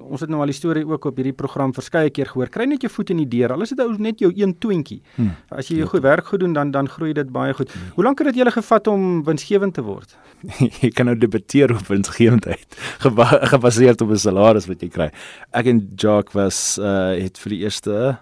ons 0.00 0.22
het 0.24 0.32
nou 0.32 0.40
al 0.40 0.50
die 0.50 0.56
storie 0.56 0.84
ook 0.86 1.10
op 1.10 1.18
hierdie 1.20 1.34
program 1.36 1.74
verskeie 1.76 2.10
keer 2.10 2.30
gehoor. 2.30 2.48
Kry 2.52 2.64
net 2.64 2.86
jou 2.86 2.90
voet 2.92 3.12
in 3.12 3.20
die 3.20 3.28
deur. 3.36 3.52
Al 3.52 3.66
is 3.66 3.74
dit 3.74 3.82
ou 3.84 3.90
net 4.00 4.22
jou 4.24 4.30
een 4.32 4.54
toentjie. 4.58 5.02
Hmm. 5.18 5.34
As 5.52 5.68
jy 5.68 5.82
jou 5.82 5.90
goed 5.92 6.06
werk 6.06 6.32
goed 6.32 6.40
doen, 6.40 6.54
dan 6.56 6.72
dan 6.72 6.88
groei 6.88 7.12
dit 7.12 7.30
baie 7.32 7.52
goed. 7.54 7.72
Hmm. 7.72 7.92
Hoe 7.98 8.06
lank 8.08 8.22
het 8.22 8.32
dit 8.32 8.40
julle 8.40 8.54
gevat 8.54 8.88
om 8.88 9.22
winsgewend 9.28 9.76
te 9.76 9.84
word? 9.84 10.16
jy 10.82 10.90
kan 10.96 11.10
nou 11.10 11.16
debatteer 11.20 11.76
op 11.76 11.86
winsgewendheid 11.92 12.80
gebaseer 13.52 14.00
op 14.00 14.10
'n 14.10 14.24
salaris 14.24 14.66
wat 14.72 14.80
jy 14.80 14.88
kry. 14.88 15.10
Ek 15.52 15.66
en 15.66 15.84
Jacques 15.96 16.34
was 16.34 16.78
uh 16.78 17.12
het 17.12 17.38
vir 17.38 17.50
die 17.50 17.62
eerste 17.68 18.18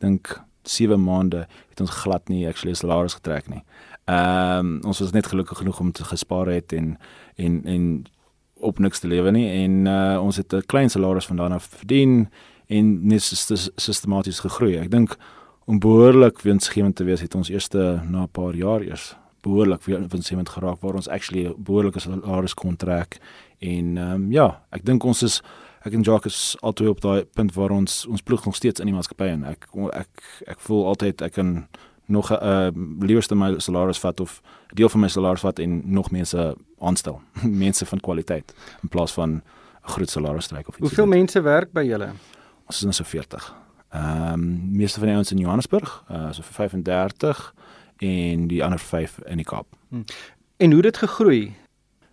dink 0.00 0.40
7 0.62 1.00
maande 1.00 1.46
het 1.76 1.84
ons 1.84 1.98
glad 2.02 2.28
nie 2.32 2.46
actually 2.48 2.74
salaris 2.74 3.18
getrek 3.20 3.48
nie. 3.52 3.62
Ehm 4.08 4.58
um, 4.58 4.80
ons 4.88 4.98
was 4.98 5.12
net 5.12 5.26
gelukkig 5.26 5.58
genoeg 5.58 5.80
om 5.80 5.92
te 5.92 6.04
gespaar 6.04 6.48
het 6.48 6.72
en 6.72 6.96
en 7.36 7.64
en 7.64 8.06
op 8.56 8.78
niks 8.78 8.98
te 8.98 9.08
lewe 9.08 9.30
nie 9.30 9.48
en 9.64 9.86
uh, 9.86 10.22
ons 10.22 10.36
het 10.36 10.52
'n 10.54 10.66
klein 10.66 10.90
salaris 10.90 11.26
vandaan 11.26 11.52
af 11.52 11.64
verdien 11.64 12.28
en 12.66 13.06
net 13.06 13.22
sistematies 13.76 14.40
gegroei. 14.40 14.76
Ek 14.76 14.90
dink 14.90 15.16
om 15.64 15.78
behoorlik 15.78 16.40
winsgewend 16.40 16.96
te 16.96 17.04
wees 17.04 17.20
het 17.20 17.34
ons 17.34 17.48
eerste 17.48 18.00
na 18.08 18.22
'n 18.22 18.32
paar 18.32 18.54
jaar 18.54 18.80
eers 18.80 19.16
behoorlik 19.42 19.82
winsgewend 19.84 20.48
geraak 20.48 20.80
waar 20.80 20.94
ons 20.94 21.08
actually 21.08 21.54
behoorlike 21.56 22.00
salaris 22.00 22.54
kon 22.54 22.76
trek 22.76 23.18
en 23.58 23.96
ehm 23.96 24.12
um, 24.12 24.32
ja, 24.32 24.62
ek 24.70 24.84
dink 24.84 25.04
ons 25.04 25.22
is 25.22 25.42
ek 25.86 25.92
en 25.92 26.02
Jacques 26.02 26.34
is 26.34 26.56
altyd 26.60 26.88
op 26.88 27.00
daai 27.00 27.24
punt 27.38 27.54
waar 27.54 27.70
ons 27.70 28.06
ons 28.10 28.22
ploeg 28.22 28.44
nog 28.44 28.56
steeds 28.58 28.82
in 28.82 28.90
die 28.90 28.94
maatskappy 28.94 29.28
en 29.36 29.44
ek 29.52 29.68
ek 29.94 30.24
ek 30.54 30.64
voel 30.66 30.86
altyd 30.92 31.22
ek 31.22 31.36
kan 31.38 31.68
nog 32.06 32.30
'n 32.30 32.38
uh, 32.42 32.70
liewerste 33.00 33.34
my 33.34 33.58
salaris 33.58 33.98
vat 33.98 34.20
of 34.20 34.40
deel 34.74 34.88
van 34.88 35.00
my 35.00 35.08
salaris 35.08 35.40
vat 35.40 35.58
en 35.58 35.82
nog 35.84 36.10
mense 36.10 36.56
aanstel. 36.78 37.20
mense 37.64 37.86
van 37.86 38.00
kwaliteit 38.00 38.54
in 38.82 38.88
plaas 38.88 39.12
van 39.12 39.30
'n 39.30 39.42
groot 39.82 40.10
salaris 40.10 40.44
stryk 40.44 40.68
of 40.68 40.74
iets. 40.74 40.88
Hoeveel 40.88 41.06
mense 41.06 41.40
werk 41.40 41.72
by 41.72 41.82
julle? 41.82 42.10
Ons 42.66 42.76
is 42.76 42.82
nou 42.82 42.92
so 42.92 43.04
40. 43.04 43.54
Ehm 43.90 44.32
um, 44.32 44.70
meeste 44.70 44.98
van 44.98 45.08
die 45.08 45.16
ouens 45.16 45.30
in 45.30 45.38
Johannesburg, 45.38 46.04
uh 46.10 46.32
so 46.32 46.42
35 46.42 47.54
en 47.96 48.46
die 48.46 48.64
ander 48.64 48.78
5 48.78 49.18
in 49.24 49.36
die 49.36 49.44
Kaap. 49.44 49.66
Hmm. 49.88 50.04
En 50.56 50.66
hoe 50.66 50.82
het 50.82 50.92
dit 50.92 50.96
gegroei? 50.96 51.54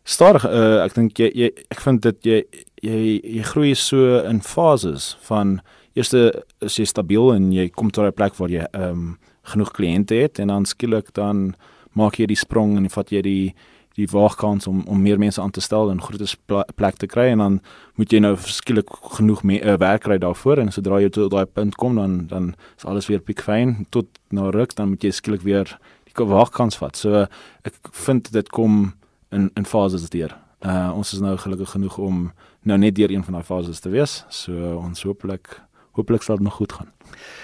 Stadig 0.03 0.43
uh 0.43 0.83
ek 0.83 0.95
dink 0.97 1.19
jy, 1.19 1.29
jy 1.31 1.51
ek 1.71 1.79
vind 1.85 2.01
dit 2.03 2.25
jy 2.27 2.39
jy 2.83 3.03
jy 3.23 3.43
groei 3.47 3.75
so 3.79 4.19
in 4.27 4.41
fases 4.43 5.13
van 5.29 5.61
eerste 5.95 6.43
is 6.59 6.75
jy 6.79 6.85
stabiel 6.89 7.31
en 7.31 7.51
jy 7.55 7.69
kom 7.69 7.91
tot 7.91 8.05
'n 8.05 8.17
plek 8.17 8.35
waar 8.35 8.51
jy 8.51 8.65
ehm 8.73 8.89
um, 8.89 9.05
genoeg 9.43 9.71
kliënte 9.71 10.15
het 10.15 10.39
en 10.39 10.47
dan 10.47 10.65
skielik 10.65 11.13
dan 11.13 11.55
maak 11.93 12.19
jy 12.19 12.25
die 12.25 12.39
sprong 12.39 12.77
en 12.77 12.89
vat 12.89 13.11
jy 13.11 13.21
die 13.21 13.55
die 13.95 14.07
waagkans 14.09 14.67
om 14.67 14.81
om 14.87 15.01
meer 15.01 15.19
mense 15.19 15.41
aan 15.41 15.51
te 15.51 15.61
stel 15.61 15.91
en 15.91 16.01
groter 16.01 16.35
plek 16.75 16.95
te 16.97 17.07
kry 17.07 17.27
en 17.31 17.37
dan 17.37 17.59
moet 17.95 18.11
jy 18.11 18.19
nou 18.19 18.35
skielik 18.37 18.89
genoeg 19.17 19.43
me, 19.43 19.59
uh, 19.61 19.77
werk 19.77 20.03
kry 20.03 20.17
daarvoor 20.17 20.59
en 20.59 20.71
sodra 20.71 20.99
jy 20.99 21.09
tot 21.09 21.31
daai 21.31 21.45
punt 21.45 21.75
kom 21.75 21.95
dan 21.95 22.27
dan 22.27 22.55
is 22.77 22.85
alles 22.85 23.07
weer 23.07 23.21
piekfyn 23.21 23.85
tot 23.89 24.07
na 24.31 24.49
ruk 24.49 24.75
dan 24.75 24.89
moet 24.89 25.03
jy 25.03 25.11
skielik 25.11 25.45
weer 25.45 25.77
die 26.09 26.25
waagkans 26.25 26.77
vat. 26.77 26.97
So 26.97 27.27
ek 27.63 27.75
vind 27.91 28.31
dit 28.33 28.49
kom 28.49 28.93
in 29.33 29.49
in 29.59 29.65
fases 29.65 30.09
deur. 30.09 30.37
Uh 30.63 30.91
ons 30.95 31.13
is 31.13 31.19
nou 31.19 31.37
gelukkig 31.37 31.69
genoeg 31.75 31.97
om 31.97 32.31
nou 32.63 32.77
net 32.77 32.95
deur 32.95 33.11
een 33.11 33.23
van 33.23 33.33
daai 33.33 33.43
fases 33.43 33.79
te 33.79 33.89
wees. 33.89 34.23
So 34.29 34.77
ons 34.77 35.03
hooplik 35.03 35.59
hooplik 35.93 36.23
sal 36.25 36.39
dit 36.39 36.45
nog 36.45 36.55
goed 36.57 36.73
gaan. 36.73 36.89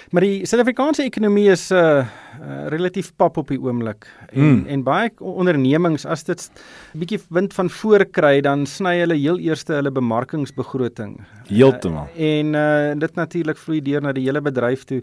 Maar 0.10 0.26
die 0.26 0.46
Suid-Afrikaanse 0.50 1.04
ekonomie 1.06 1.50
is 1.52 1.70
'n 1.70 1.76
uh, 1.76 2.06
uh, 2.42 2.68
relatief 2.68 3.12
pap 3.16 3.38
op 3.38 3.48
die 3.48 3.60
oomblik 3.62 4.08
en 4.32 4.42
mm. 4.42 4.66
en 4.66 4.84
baie 4.84 5.12
ondernemings 5.20 6.06
as 6.06 6.24
dit 6.24 6.50
'n 6.94 7.00
bietjie 7.00 7.20
wind 7.30 7.54
van 7.54 7.70
voor 7.70 8.06
kry 8.06 8.42
dan 8.42 8.66
sny 8.66 9.00
hulle 9.00 9.16
heel 9.16 9.38
eerste 9.38 9.74
hulle 9.74 9.92
bemarkingsbegroting. 9.92 11.22
Heeltemal. 11.48 12.08
Uh, 12.18 12.40
en 12.40 12.54
uh, 12.54 13.00
dit 13.00 13.16
natuurlik 13.16 13.58
vloei 13.58 13.82
deur 13.82 14.02
na 14.02 14.12
die 14.12 14.24
hele 14.24 14.42
bedryf 14.42 14.84
toe. 14.84 15.02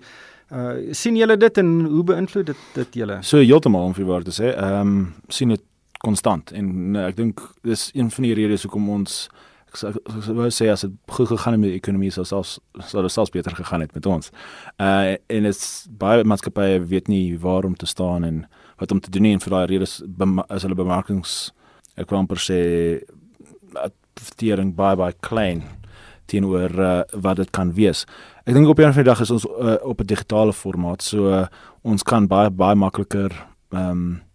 Uh 0.53 0.93
sien 0.93 1.17
julle 1.17 1.37
dit 1.37 1.59
en 1.59 1.85
hoe 1.85 2.05
beïnvloed 2.05 2.47
dit 2.47 2.57
dit 2.75 2.95
julle? 2.95 3.19
So 3.23 3.39
heeltemal 3.39 3.85
om 3.85 3.95
vir 3.95 4.05
waar 4.05 4.23
te 4.23 4.31
sê, 4.31 4.55
ehm 4.57 4.81
um, 4.81 5.15
sien 5.29 5.49
dit 5.49 5.63
konstant 5.99 6.53
en 6.53 6.97
uh, 6.97 7.07
ek 7.09 7.17
dink 7.17 7.43
dis 7.63 7.91
een 7.95 8.11
van 8.11 8.27
die 8.29 8.35
redes 8.35 8.67
hoekom 8.67 8.89
ons 8.91 9.27
ek 9.85 10.33
wou 10.33 10.49
sê 10.55 10.69
as 10.73 10.85
dit 10.87 10.93
goed 11.13 11.29
gegaan 11.29 11.57
het 11.57 11.61
met 11.61 11.73
die 11.73 11.81
ekonomie 11.81 12.11
sou 12.15 12.25
selfs 12.25 12.57
sou 12.89 13.03
dit 13.03 13.13
selfs 13.13 13.33
beter 13.35 13.55
gegaan 13.57 13.83
het 13.85 13.95
met 13.95 14.07
ons. 14.07 14.31
Uh 14.81 15.17
en 15.33 15.49
dit 15.49 15.65
baie 16.01 16.25
maatskappye 16.25 16.81
weet 16.87 17.09
nie 17.09 17.37
waar 17.43 17.65
om 17.65 17.75
te 17.77 17.87
staan 17.87 18.25
en 18.25 18.45
wat 18.81 18.93
om 18.93 19.01
te 19.01 19.11
doen 19.11 19.23
nie 19.23 19.33
en 19.37 19.43
vir 19.43 19.57
daai 19.57 19.67
redes 19.67 20.03
as 20.49 20.63
hulle 20.63 20.79
bemarkings 20.79 21.53
ek 21.97 22.11
wou 22.11 22.21
amper 22.21 22.41
sê 22.41 22.61
advertering 23.75 24.75
baie 24.77 24.97
baie 24.97 25.17
klein 25.21 25.65
teenoor 26.27 26.73
uh, 26.83 27.03
wat 27.23 27.39
dit 27.39 27.51
kan 27.55 27.71
wees. 27.75 28.05
Ek 28.47 28.55
dink 28.55 28.69
op 28.69 28.81
'n 28.81 28.93
van 28.93 29.03
die 29.03 29.11
dag 29.11 29.21
is 29.21 29.31
ons 29.31 29.47
uh, 29.47 29.77
op 29.83 30.01
'n 30.01 30.07
digitale 30.07 30.53
formaat 30.53 31.03
so 31.03 31.29
uh, 31.31 31.47
ons 31.83 32.03
kan 32.03 32.27
baie 32.27 32.51
baie 32.51 32.75
makliker 32.75 33.33
ehm 33.71 33.91
um, 33.91 34.26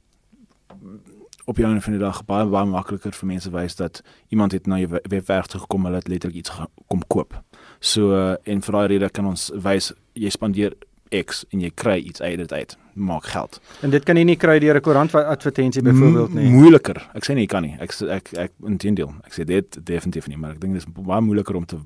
op 1.51 1.59
jou 1.59 1.71
van 1.85 1.97
die 1.97 2.01
dag 2.01 2.21
baie 2.27 2.45
baie 2.49 2.69
makliker 2.69 3.15
vir 3.15 3.27
mense 3.33 3.51
wys 3.51 3.75
dat 3.79 4.01
iemand 4.29 4.55
het 4.55 4.67
na 4.67 4.79
jou 4.79 4.99
webwerf 5.09 5.51
toe 5.51 5.61
gekom 5.65 5.85
hulle 5.87 5.99
het 5.99 6.07
letterlik 6.07 6.43
iets 6.43 6.53
kom 6.87 7.03
koop. 7.07 7.35
So 7.79 8.37
en 8.43 8.63
vir 8.65 8.77
daai 8.77 8.87
rede 8.95 9.09
kan 9.09 9.27
ons 9.27 9.49
wys 9.55 9.91
jy 10.13 10.31
spandeer 10.31 10.77
X 11.11 11.43
en 11.51 11.59
jy 11.59 11.71
kry 11.75 11.97
iets 11.99 12.21
uit 12.23 12.37
dit 12.39 12.53
uit. 12.53 12.77
Maak 12.93 13.25
geld. 13.31 13.59
En 13.83 13.91
dit 13.91 14.03
kan 14.03 14.17
jy 14.19 14.23
nie 14.27 14.37
kry 14.39 14.59
deur 14.59 14.75
'n 14.75 14.81
koerant 14.81 15.15
advertensie 15.15 15.81
byvoorbeeld 15.83 16.33
nie. 16.33 16.49
Moeiliker. 16.49 17.09
Ek 17.13 17.25
sê 17.25 17.33
nie 17.33 17.43
jy 17.43 17.47
kan 17.47 17.63
nie. 17.63 17.75
Ek 17.79 17.91
ek 18.01 18.33
ek 18.33 18.51
intendeel. 18.63 19.13
Ek 19.23 19.33
sê 19.33 19.45
dit 19.45 19.85
definitief 19.85 20.27
nie, 20.27 20.37
maar 20.37 20.51
ek 20.51 20.59
dink 20.61 20.73
dit 20.73 20.81
is 20.81 20.93
baie 20.93 21.21
moeiliker 21.21 21.55
om 21.55 21.65
te 21.65 21.77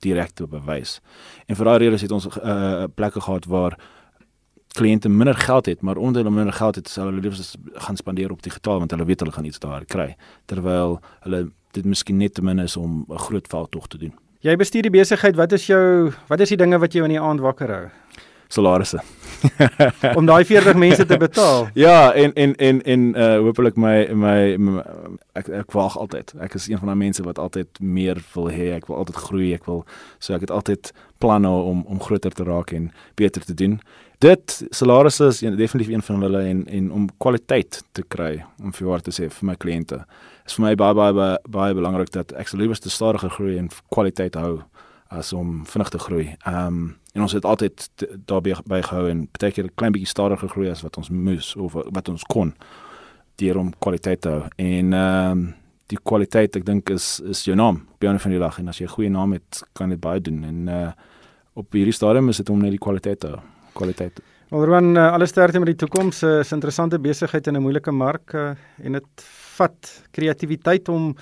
direk 0.00 0.30
te 0.30 0.46
bewys. 0.46 1.00
En 1.46 1.56
vir 1.56 1.64
daai 1.64 1.78
rede 1.78 1.98
het 1.98 2.12
ons 2.12 2.26
uh, 2.26 2.84
plekke 2.94 3.20
gehad 3.20 3.44
waar 3.46 3.78
kliënte 4.78 5.08
minder 5.08 5.34
geld 5.34 5.66
het, 5.66 5.80
maar 5.80 5.96
omdat 5.96 6.22
hulle 6.22 6.34
minder 6.34 6.54
geld 6.54 6.74
het, 6.74 6.88
sal 6.88 7.10
hulle 7.10 7.20
liefs 7.20 7.54
gaan 7.74 7.96
spandeer 7.96 8.30
op 8.30 8.42
digitaal 8.42 8.78
want 8.78 8.90
hulle 8.90 9.04
weet 9.04 9.20
hulle 9.20 9.32
gaan 9.32 9.44
iets 9.44 9.58
daar 9.58 9.84
kry, 9.84 10.14
terwyl 10.46 11.00
hulle 11.26 11.48
dit 11.74 11.84
miskien 11.84 12.16
net 12.16 12.34
te 12.34 12.42
min 12.42 12.58
is 12.58 12.76
om 12.76 13.04
'n 13.08 13.18
groot 13.18 13.46
veldtog 13.46 13.86
te 13.86 13.98
doen. 13.98 14.14
Jy 14.40 14.56
bestuur 14.56 14.82
die 14.82 14.90
besigheid, 14.90 15.36
wat 15.36 15.52
is 15.52 15.66
jou 15.66 16.12
wat 16.28 16.40
is 16.40 16.48
die 16.48 16.56
dinge 16.56 16.78
wat 16.78 16.92
jou 16.92 17.04
in 17.04 17.10
die 17.10 17.20
aand 17.20 17.40
wakker 17.40 17.68
hou? 17.68 17.88
Salarisse. 18.48 18.98
om 20.18 20.26
daai 20.26 20.44
40 20.44 20.76
mense 20.76 21.06
te 21.06 21.16
betaal. 21.16 21.68
Ja, 21.84 22.12
en 22.12 22.32
en 22.34 22.56
en 22.56 22.82
en 22.82 23.14
uh 23.16 23.38
hopelik 23.38 23.76
my, 23.76 24.08
my 24.12 24.56
my 24.56 24.82
ek 25.32 25.48
ek 25.48 25.72
wag 25.72 25.98
altyd. 25.98 26.34
Ek 26.40 26.54
is 26.54 26.68
een 26.68 26.78
van 26.78 26.86
daai 26.86 26.98
mense 26.98 27.22
wat 27.22 27.38
altyd 27.38 27.68
meer 27.80 28.18
wil 28.34 28.50
hê. 28.50 28.72
Ek 28.74 28.86
wil 28.86 28.96
altyd 28.96 29.16
groei. 29.16 29.52
Ek 29.54 29.64
wil 29.70 29.84
so 30.18 30.34
ek 30.34 30.40
het 30.40 30.50
altyd 30.50 30.92
planne 31.18 31.48
om 31.48 31.84
om 31.86 32.00
groter 32.00 32.32
te 32.32 32.44
raak 32.44 32.72
en 32.72 32.90
beter 33.14 33.44
te 33.44 33.54
doen 33.54 33.80
dit 34.20 34.56
salarisse 34.70 35.26
is 35.26 35.40
een, 35.40 35.56
definitief 35.56 35.94
een 35.94 36.02
van 36.02 36.22
hulle 36.22 36.42
en 36.42 36.66
en 36.68 36.92
om 36.92 37.08
kwaliteit 37.16 37.84
te 37.92 38.02
kry 38.02 38.44
om 38.62 38.72
vir 38.72 38.88
waar 38.88 39.00
te 39.00 39.14
sê 39.16 39.30
vir 39.32 39.46
my 39.48 39.56
kliënte 39.56 40.02
is 40.46 40.56
vir 40.58 40.64
my 40.66 40.74
baie 40.74 40.94
baie 40.94 41.14
baie, 41.16 41.38
baie 41.48 41.74
belangrik 41.74 42.12
dat 42.12 42.32
ek 42.32 42.50
sou 42.50 42.60
liewer 42.60 42.78
te 42.78 42.92
stadiger 42.92 43.32
groei 43.32 43.56
en 43.58 43.70
kwaliteit 43.88 44.36
hou 44.36 44.60
as 45.10 45.32
om 45.32 45.64
vinnig 45.66 45.88
te 45.90 45.98
groei. 45.98 46.26
Ehm 46.46 46.66
um, 46.66 46.96
en 47.10 47.24
ons 47.24 47.32
het 47.34 47.44
altyd 47.44 47.88
daarbey 48.30 48.54
by 48.70 48.78
gehou 48.86 49.08
en 49.10 49.24
baie 49.34 49.52
keer 49.52 49.64
'n 49.64 49.74
klein 49.74 49.92
bietjie 49.92 50.08
stadiger 50.08 50.48
groei 50.48 50.68
as 50.70 50.82
wat 50.82 50.96
ons 50.96 51.10
moes 51.10 51.56
of 51.56 51.72
wat 51.72 52.08
ons 52.08 52.22
kon 52.24 52.54
deur 53.36 53.58
om 53.58 53.72
kwaliteit 53.78 54.20
te 54.20 54.28
hou. 54.28 54.42
En 54.56 54.92
ehm 54.92 55.30
um, 55.30 55.54
die 55.86 55.98
kwaliteit 56.02 56.56
ek 56.56 56.66
dink 56.66 56.90
is 56.90 57.20
is 57.20 57.44
jou 57.44 57.56
naam 57.56 57.86
op 57.94 58.04
'n 58.04 58.14
of 58.14 58.26
ander 58.26 58.38
lag 58.38 58.58
en 58.58 58.68
as 58.68 58.78
jy 58.78 58.84
'n 58.84 58.94
goeie 58.96 59.10
naam 59.10 59.32
het 59.32 59.62
kan 59.72 59.88
dit 59.88 60.00
baie 60.00 60.20
doen 60.20 60.44
en 60.44 60.68
uh 60.68 60.92
op 61.54 61.72
hierdie 61.72 61.92
stadium 61.92 62.28
is 62.28 62.36
dit 62.36 62.50
om 62.50 62.60
net 62.60 62.70
die 62.70 62.78
kwaliteit 62.78 63.20
te 63.20 63.26
hou 63.26 63.40
kwaliteit. 63.72 64.20
Alroan 64.50 64.96
uh, 64.96 65.12
alles 65.12 65.30
sterkte 65.30 65.60
met 65.62 65.70
die 65.70 65.78
toekoms. 65.78 66.24
Uh, 66.26 66.40
is 66.42 66.50
interessante 66.52 66.98
besigheid 66.98 67.46
in 67.46 67.56
'n 67.56 67.62
moeilike 67.62 67.92
mark 67.92 68.34
uh, 68.34 68.50
en 68.82 68.92
dit 68.92 69.24
vat 69.56 70.02
kreatiwiteit 70.10 70.88
om 70.88 71.14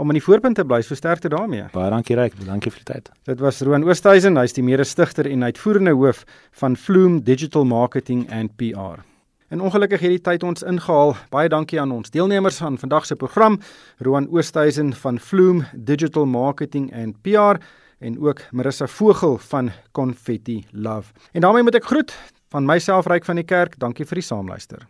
om 0.00 0.08
in 0.08 0.16
die 0.16 0.24
voorpunt 0.24 0.56
te 0.56 0.64
bly. 0.64 0.80
So 0.80 0.94
sterkte 0.94 1.28
daarmee. 1.28 1.66
Baie 1.74 1.90
dankie 1.90 2.16
Ryk, 2.16 2.32
dankie 2.46 2.70
vir 2.72 2.80
die 2.84 2.92
tyd. 2.94 3.10
Dit 3.28 3.40
was 3.44 3.60
Roan 3.60 3.84
Oosthuizen, 3.84 4.38
hy's 4.40 4.56
die 4.56 4.64
mede-stigter 4.64 5.28
en 5.28 5.44
uitvoerende 5.44 5.92
hoof 5.92 6.24
van 6.52 6.76
Flume 6.76 7.20
Digital 7.22 7.64
Marketing 7.64 8.24
and 8.32 8.56
PR. 8.56 9.02
En 9.50 9.60
ongelukkig 9.60 10.00
het 10.00 10.10
die 10.10 10.22
tyd 10.22 10.42
ons 10.46 10.62
ingehaal. 10.62 11.16
Baie 11.28 11.48
dankie 11.48 11.80
aan 11.80 11.92
ons 11.92 12.10
deelnemers 12.10 12.62
aan 12.62 12.78
vandag 12.78 13.06
se 13.06 13.16
program, 13.16 13.58
Roan 13.98 14.28
Oosthuizen 14.30 14.94
van 14.94 15.18
Flume 15.18 15.66
Digital 15.74 16.24
Marketing 16.24 16.88
and 16.94 17.20
PR 17.22 17.60
en 18.00 18.20
ook 18.20 18.42
Marissa 18.50 18.86
Vogel 18.86 19.38
van 19.38 19.70
Confetti 19.92 20.66
Love. 20.70 21.12
En 21.32 21.40
daarmee 21.40 21.62
moet 21.62 21.74
ek 21.74 21.84
groet 21.84 22.16
van 22.48 22.64
myself 22.64 23.06
ryk 23.06 23.24
van 23.24 23.38
die 23.38 23.44
kerk. 23.44 23.78
Dankie 23.78 24.08
vir 24.08 24.20
die 24.20 24.26
saamluister. 24.26 24.86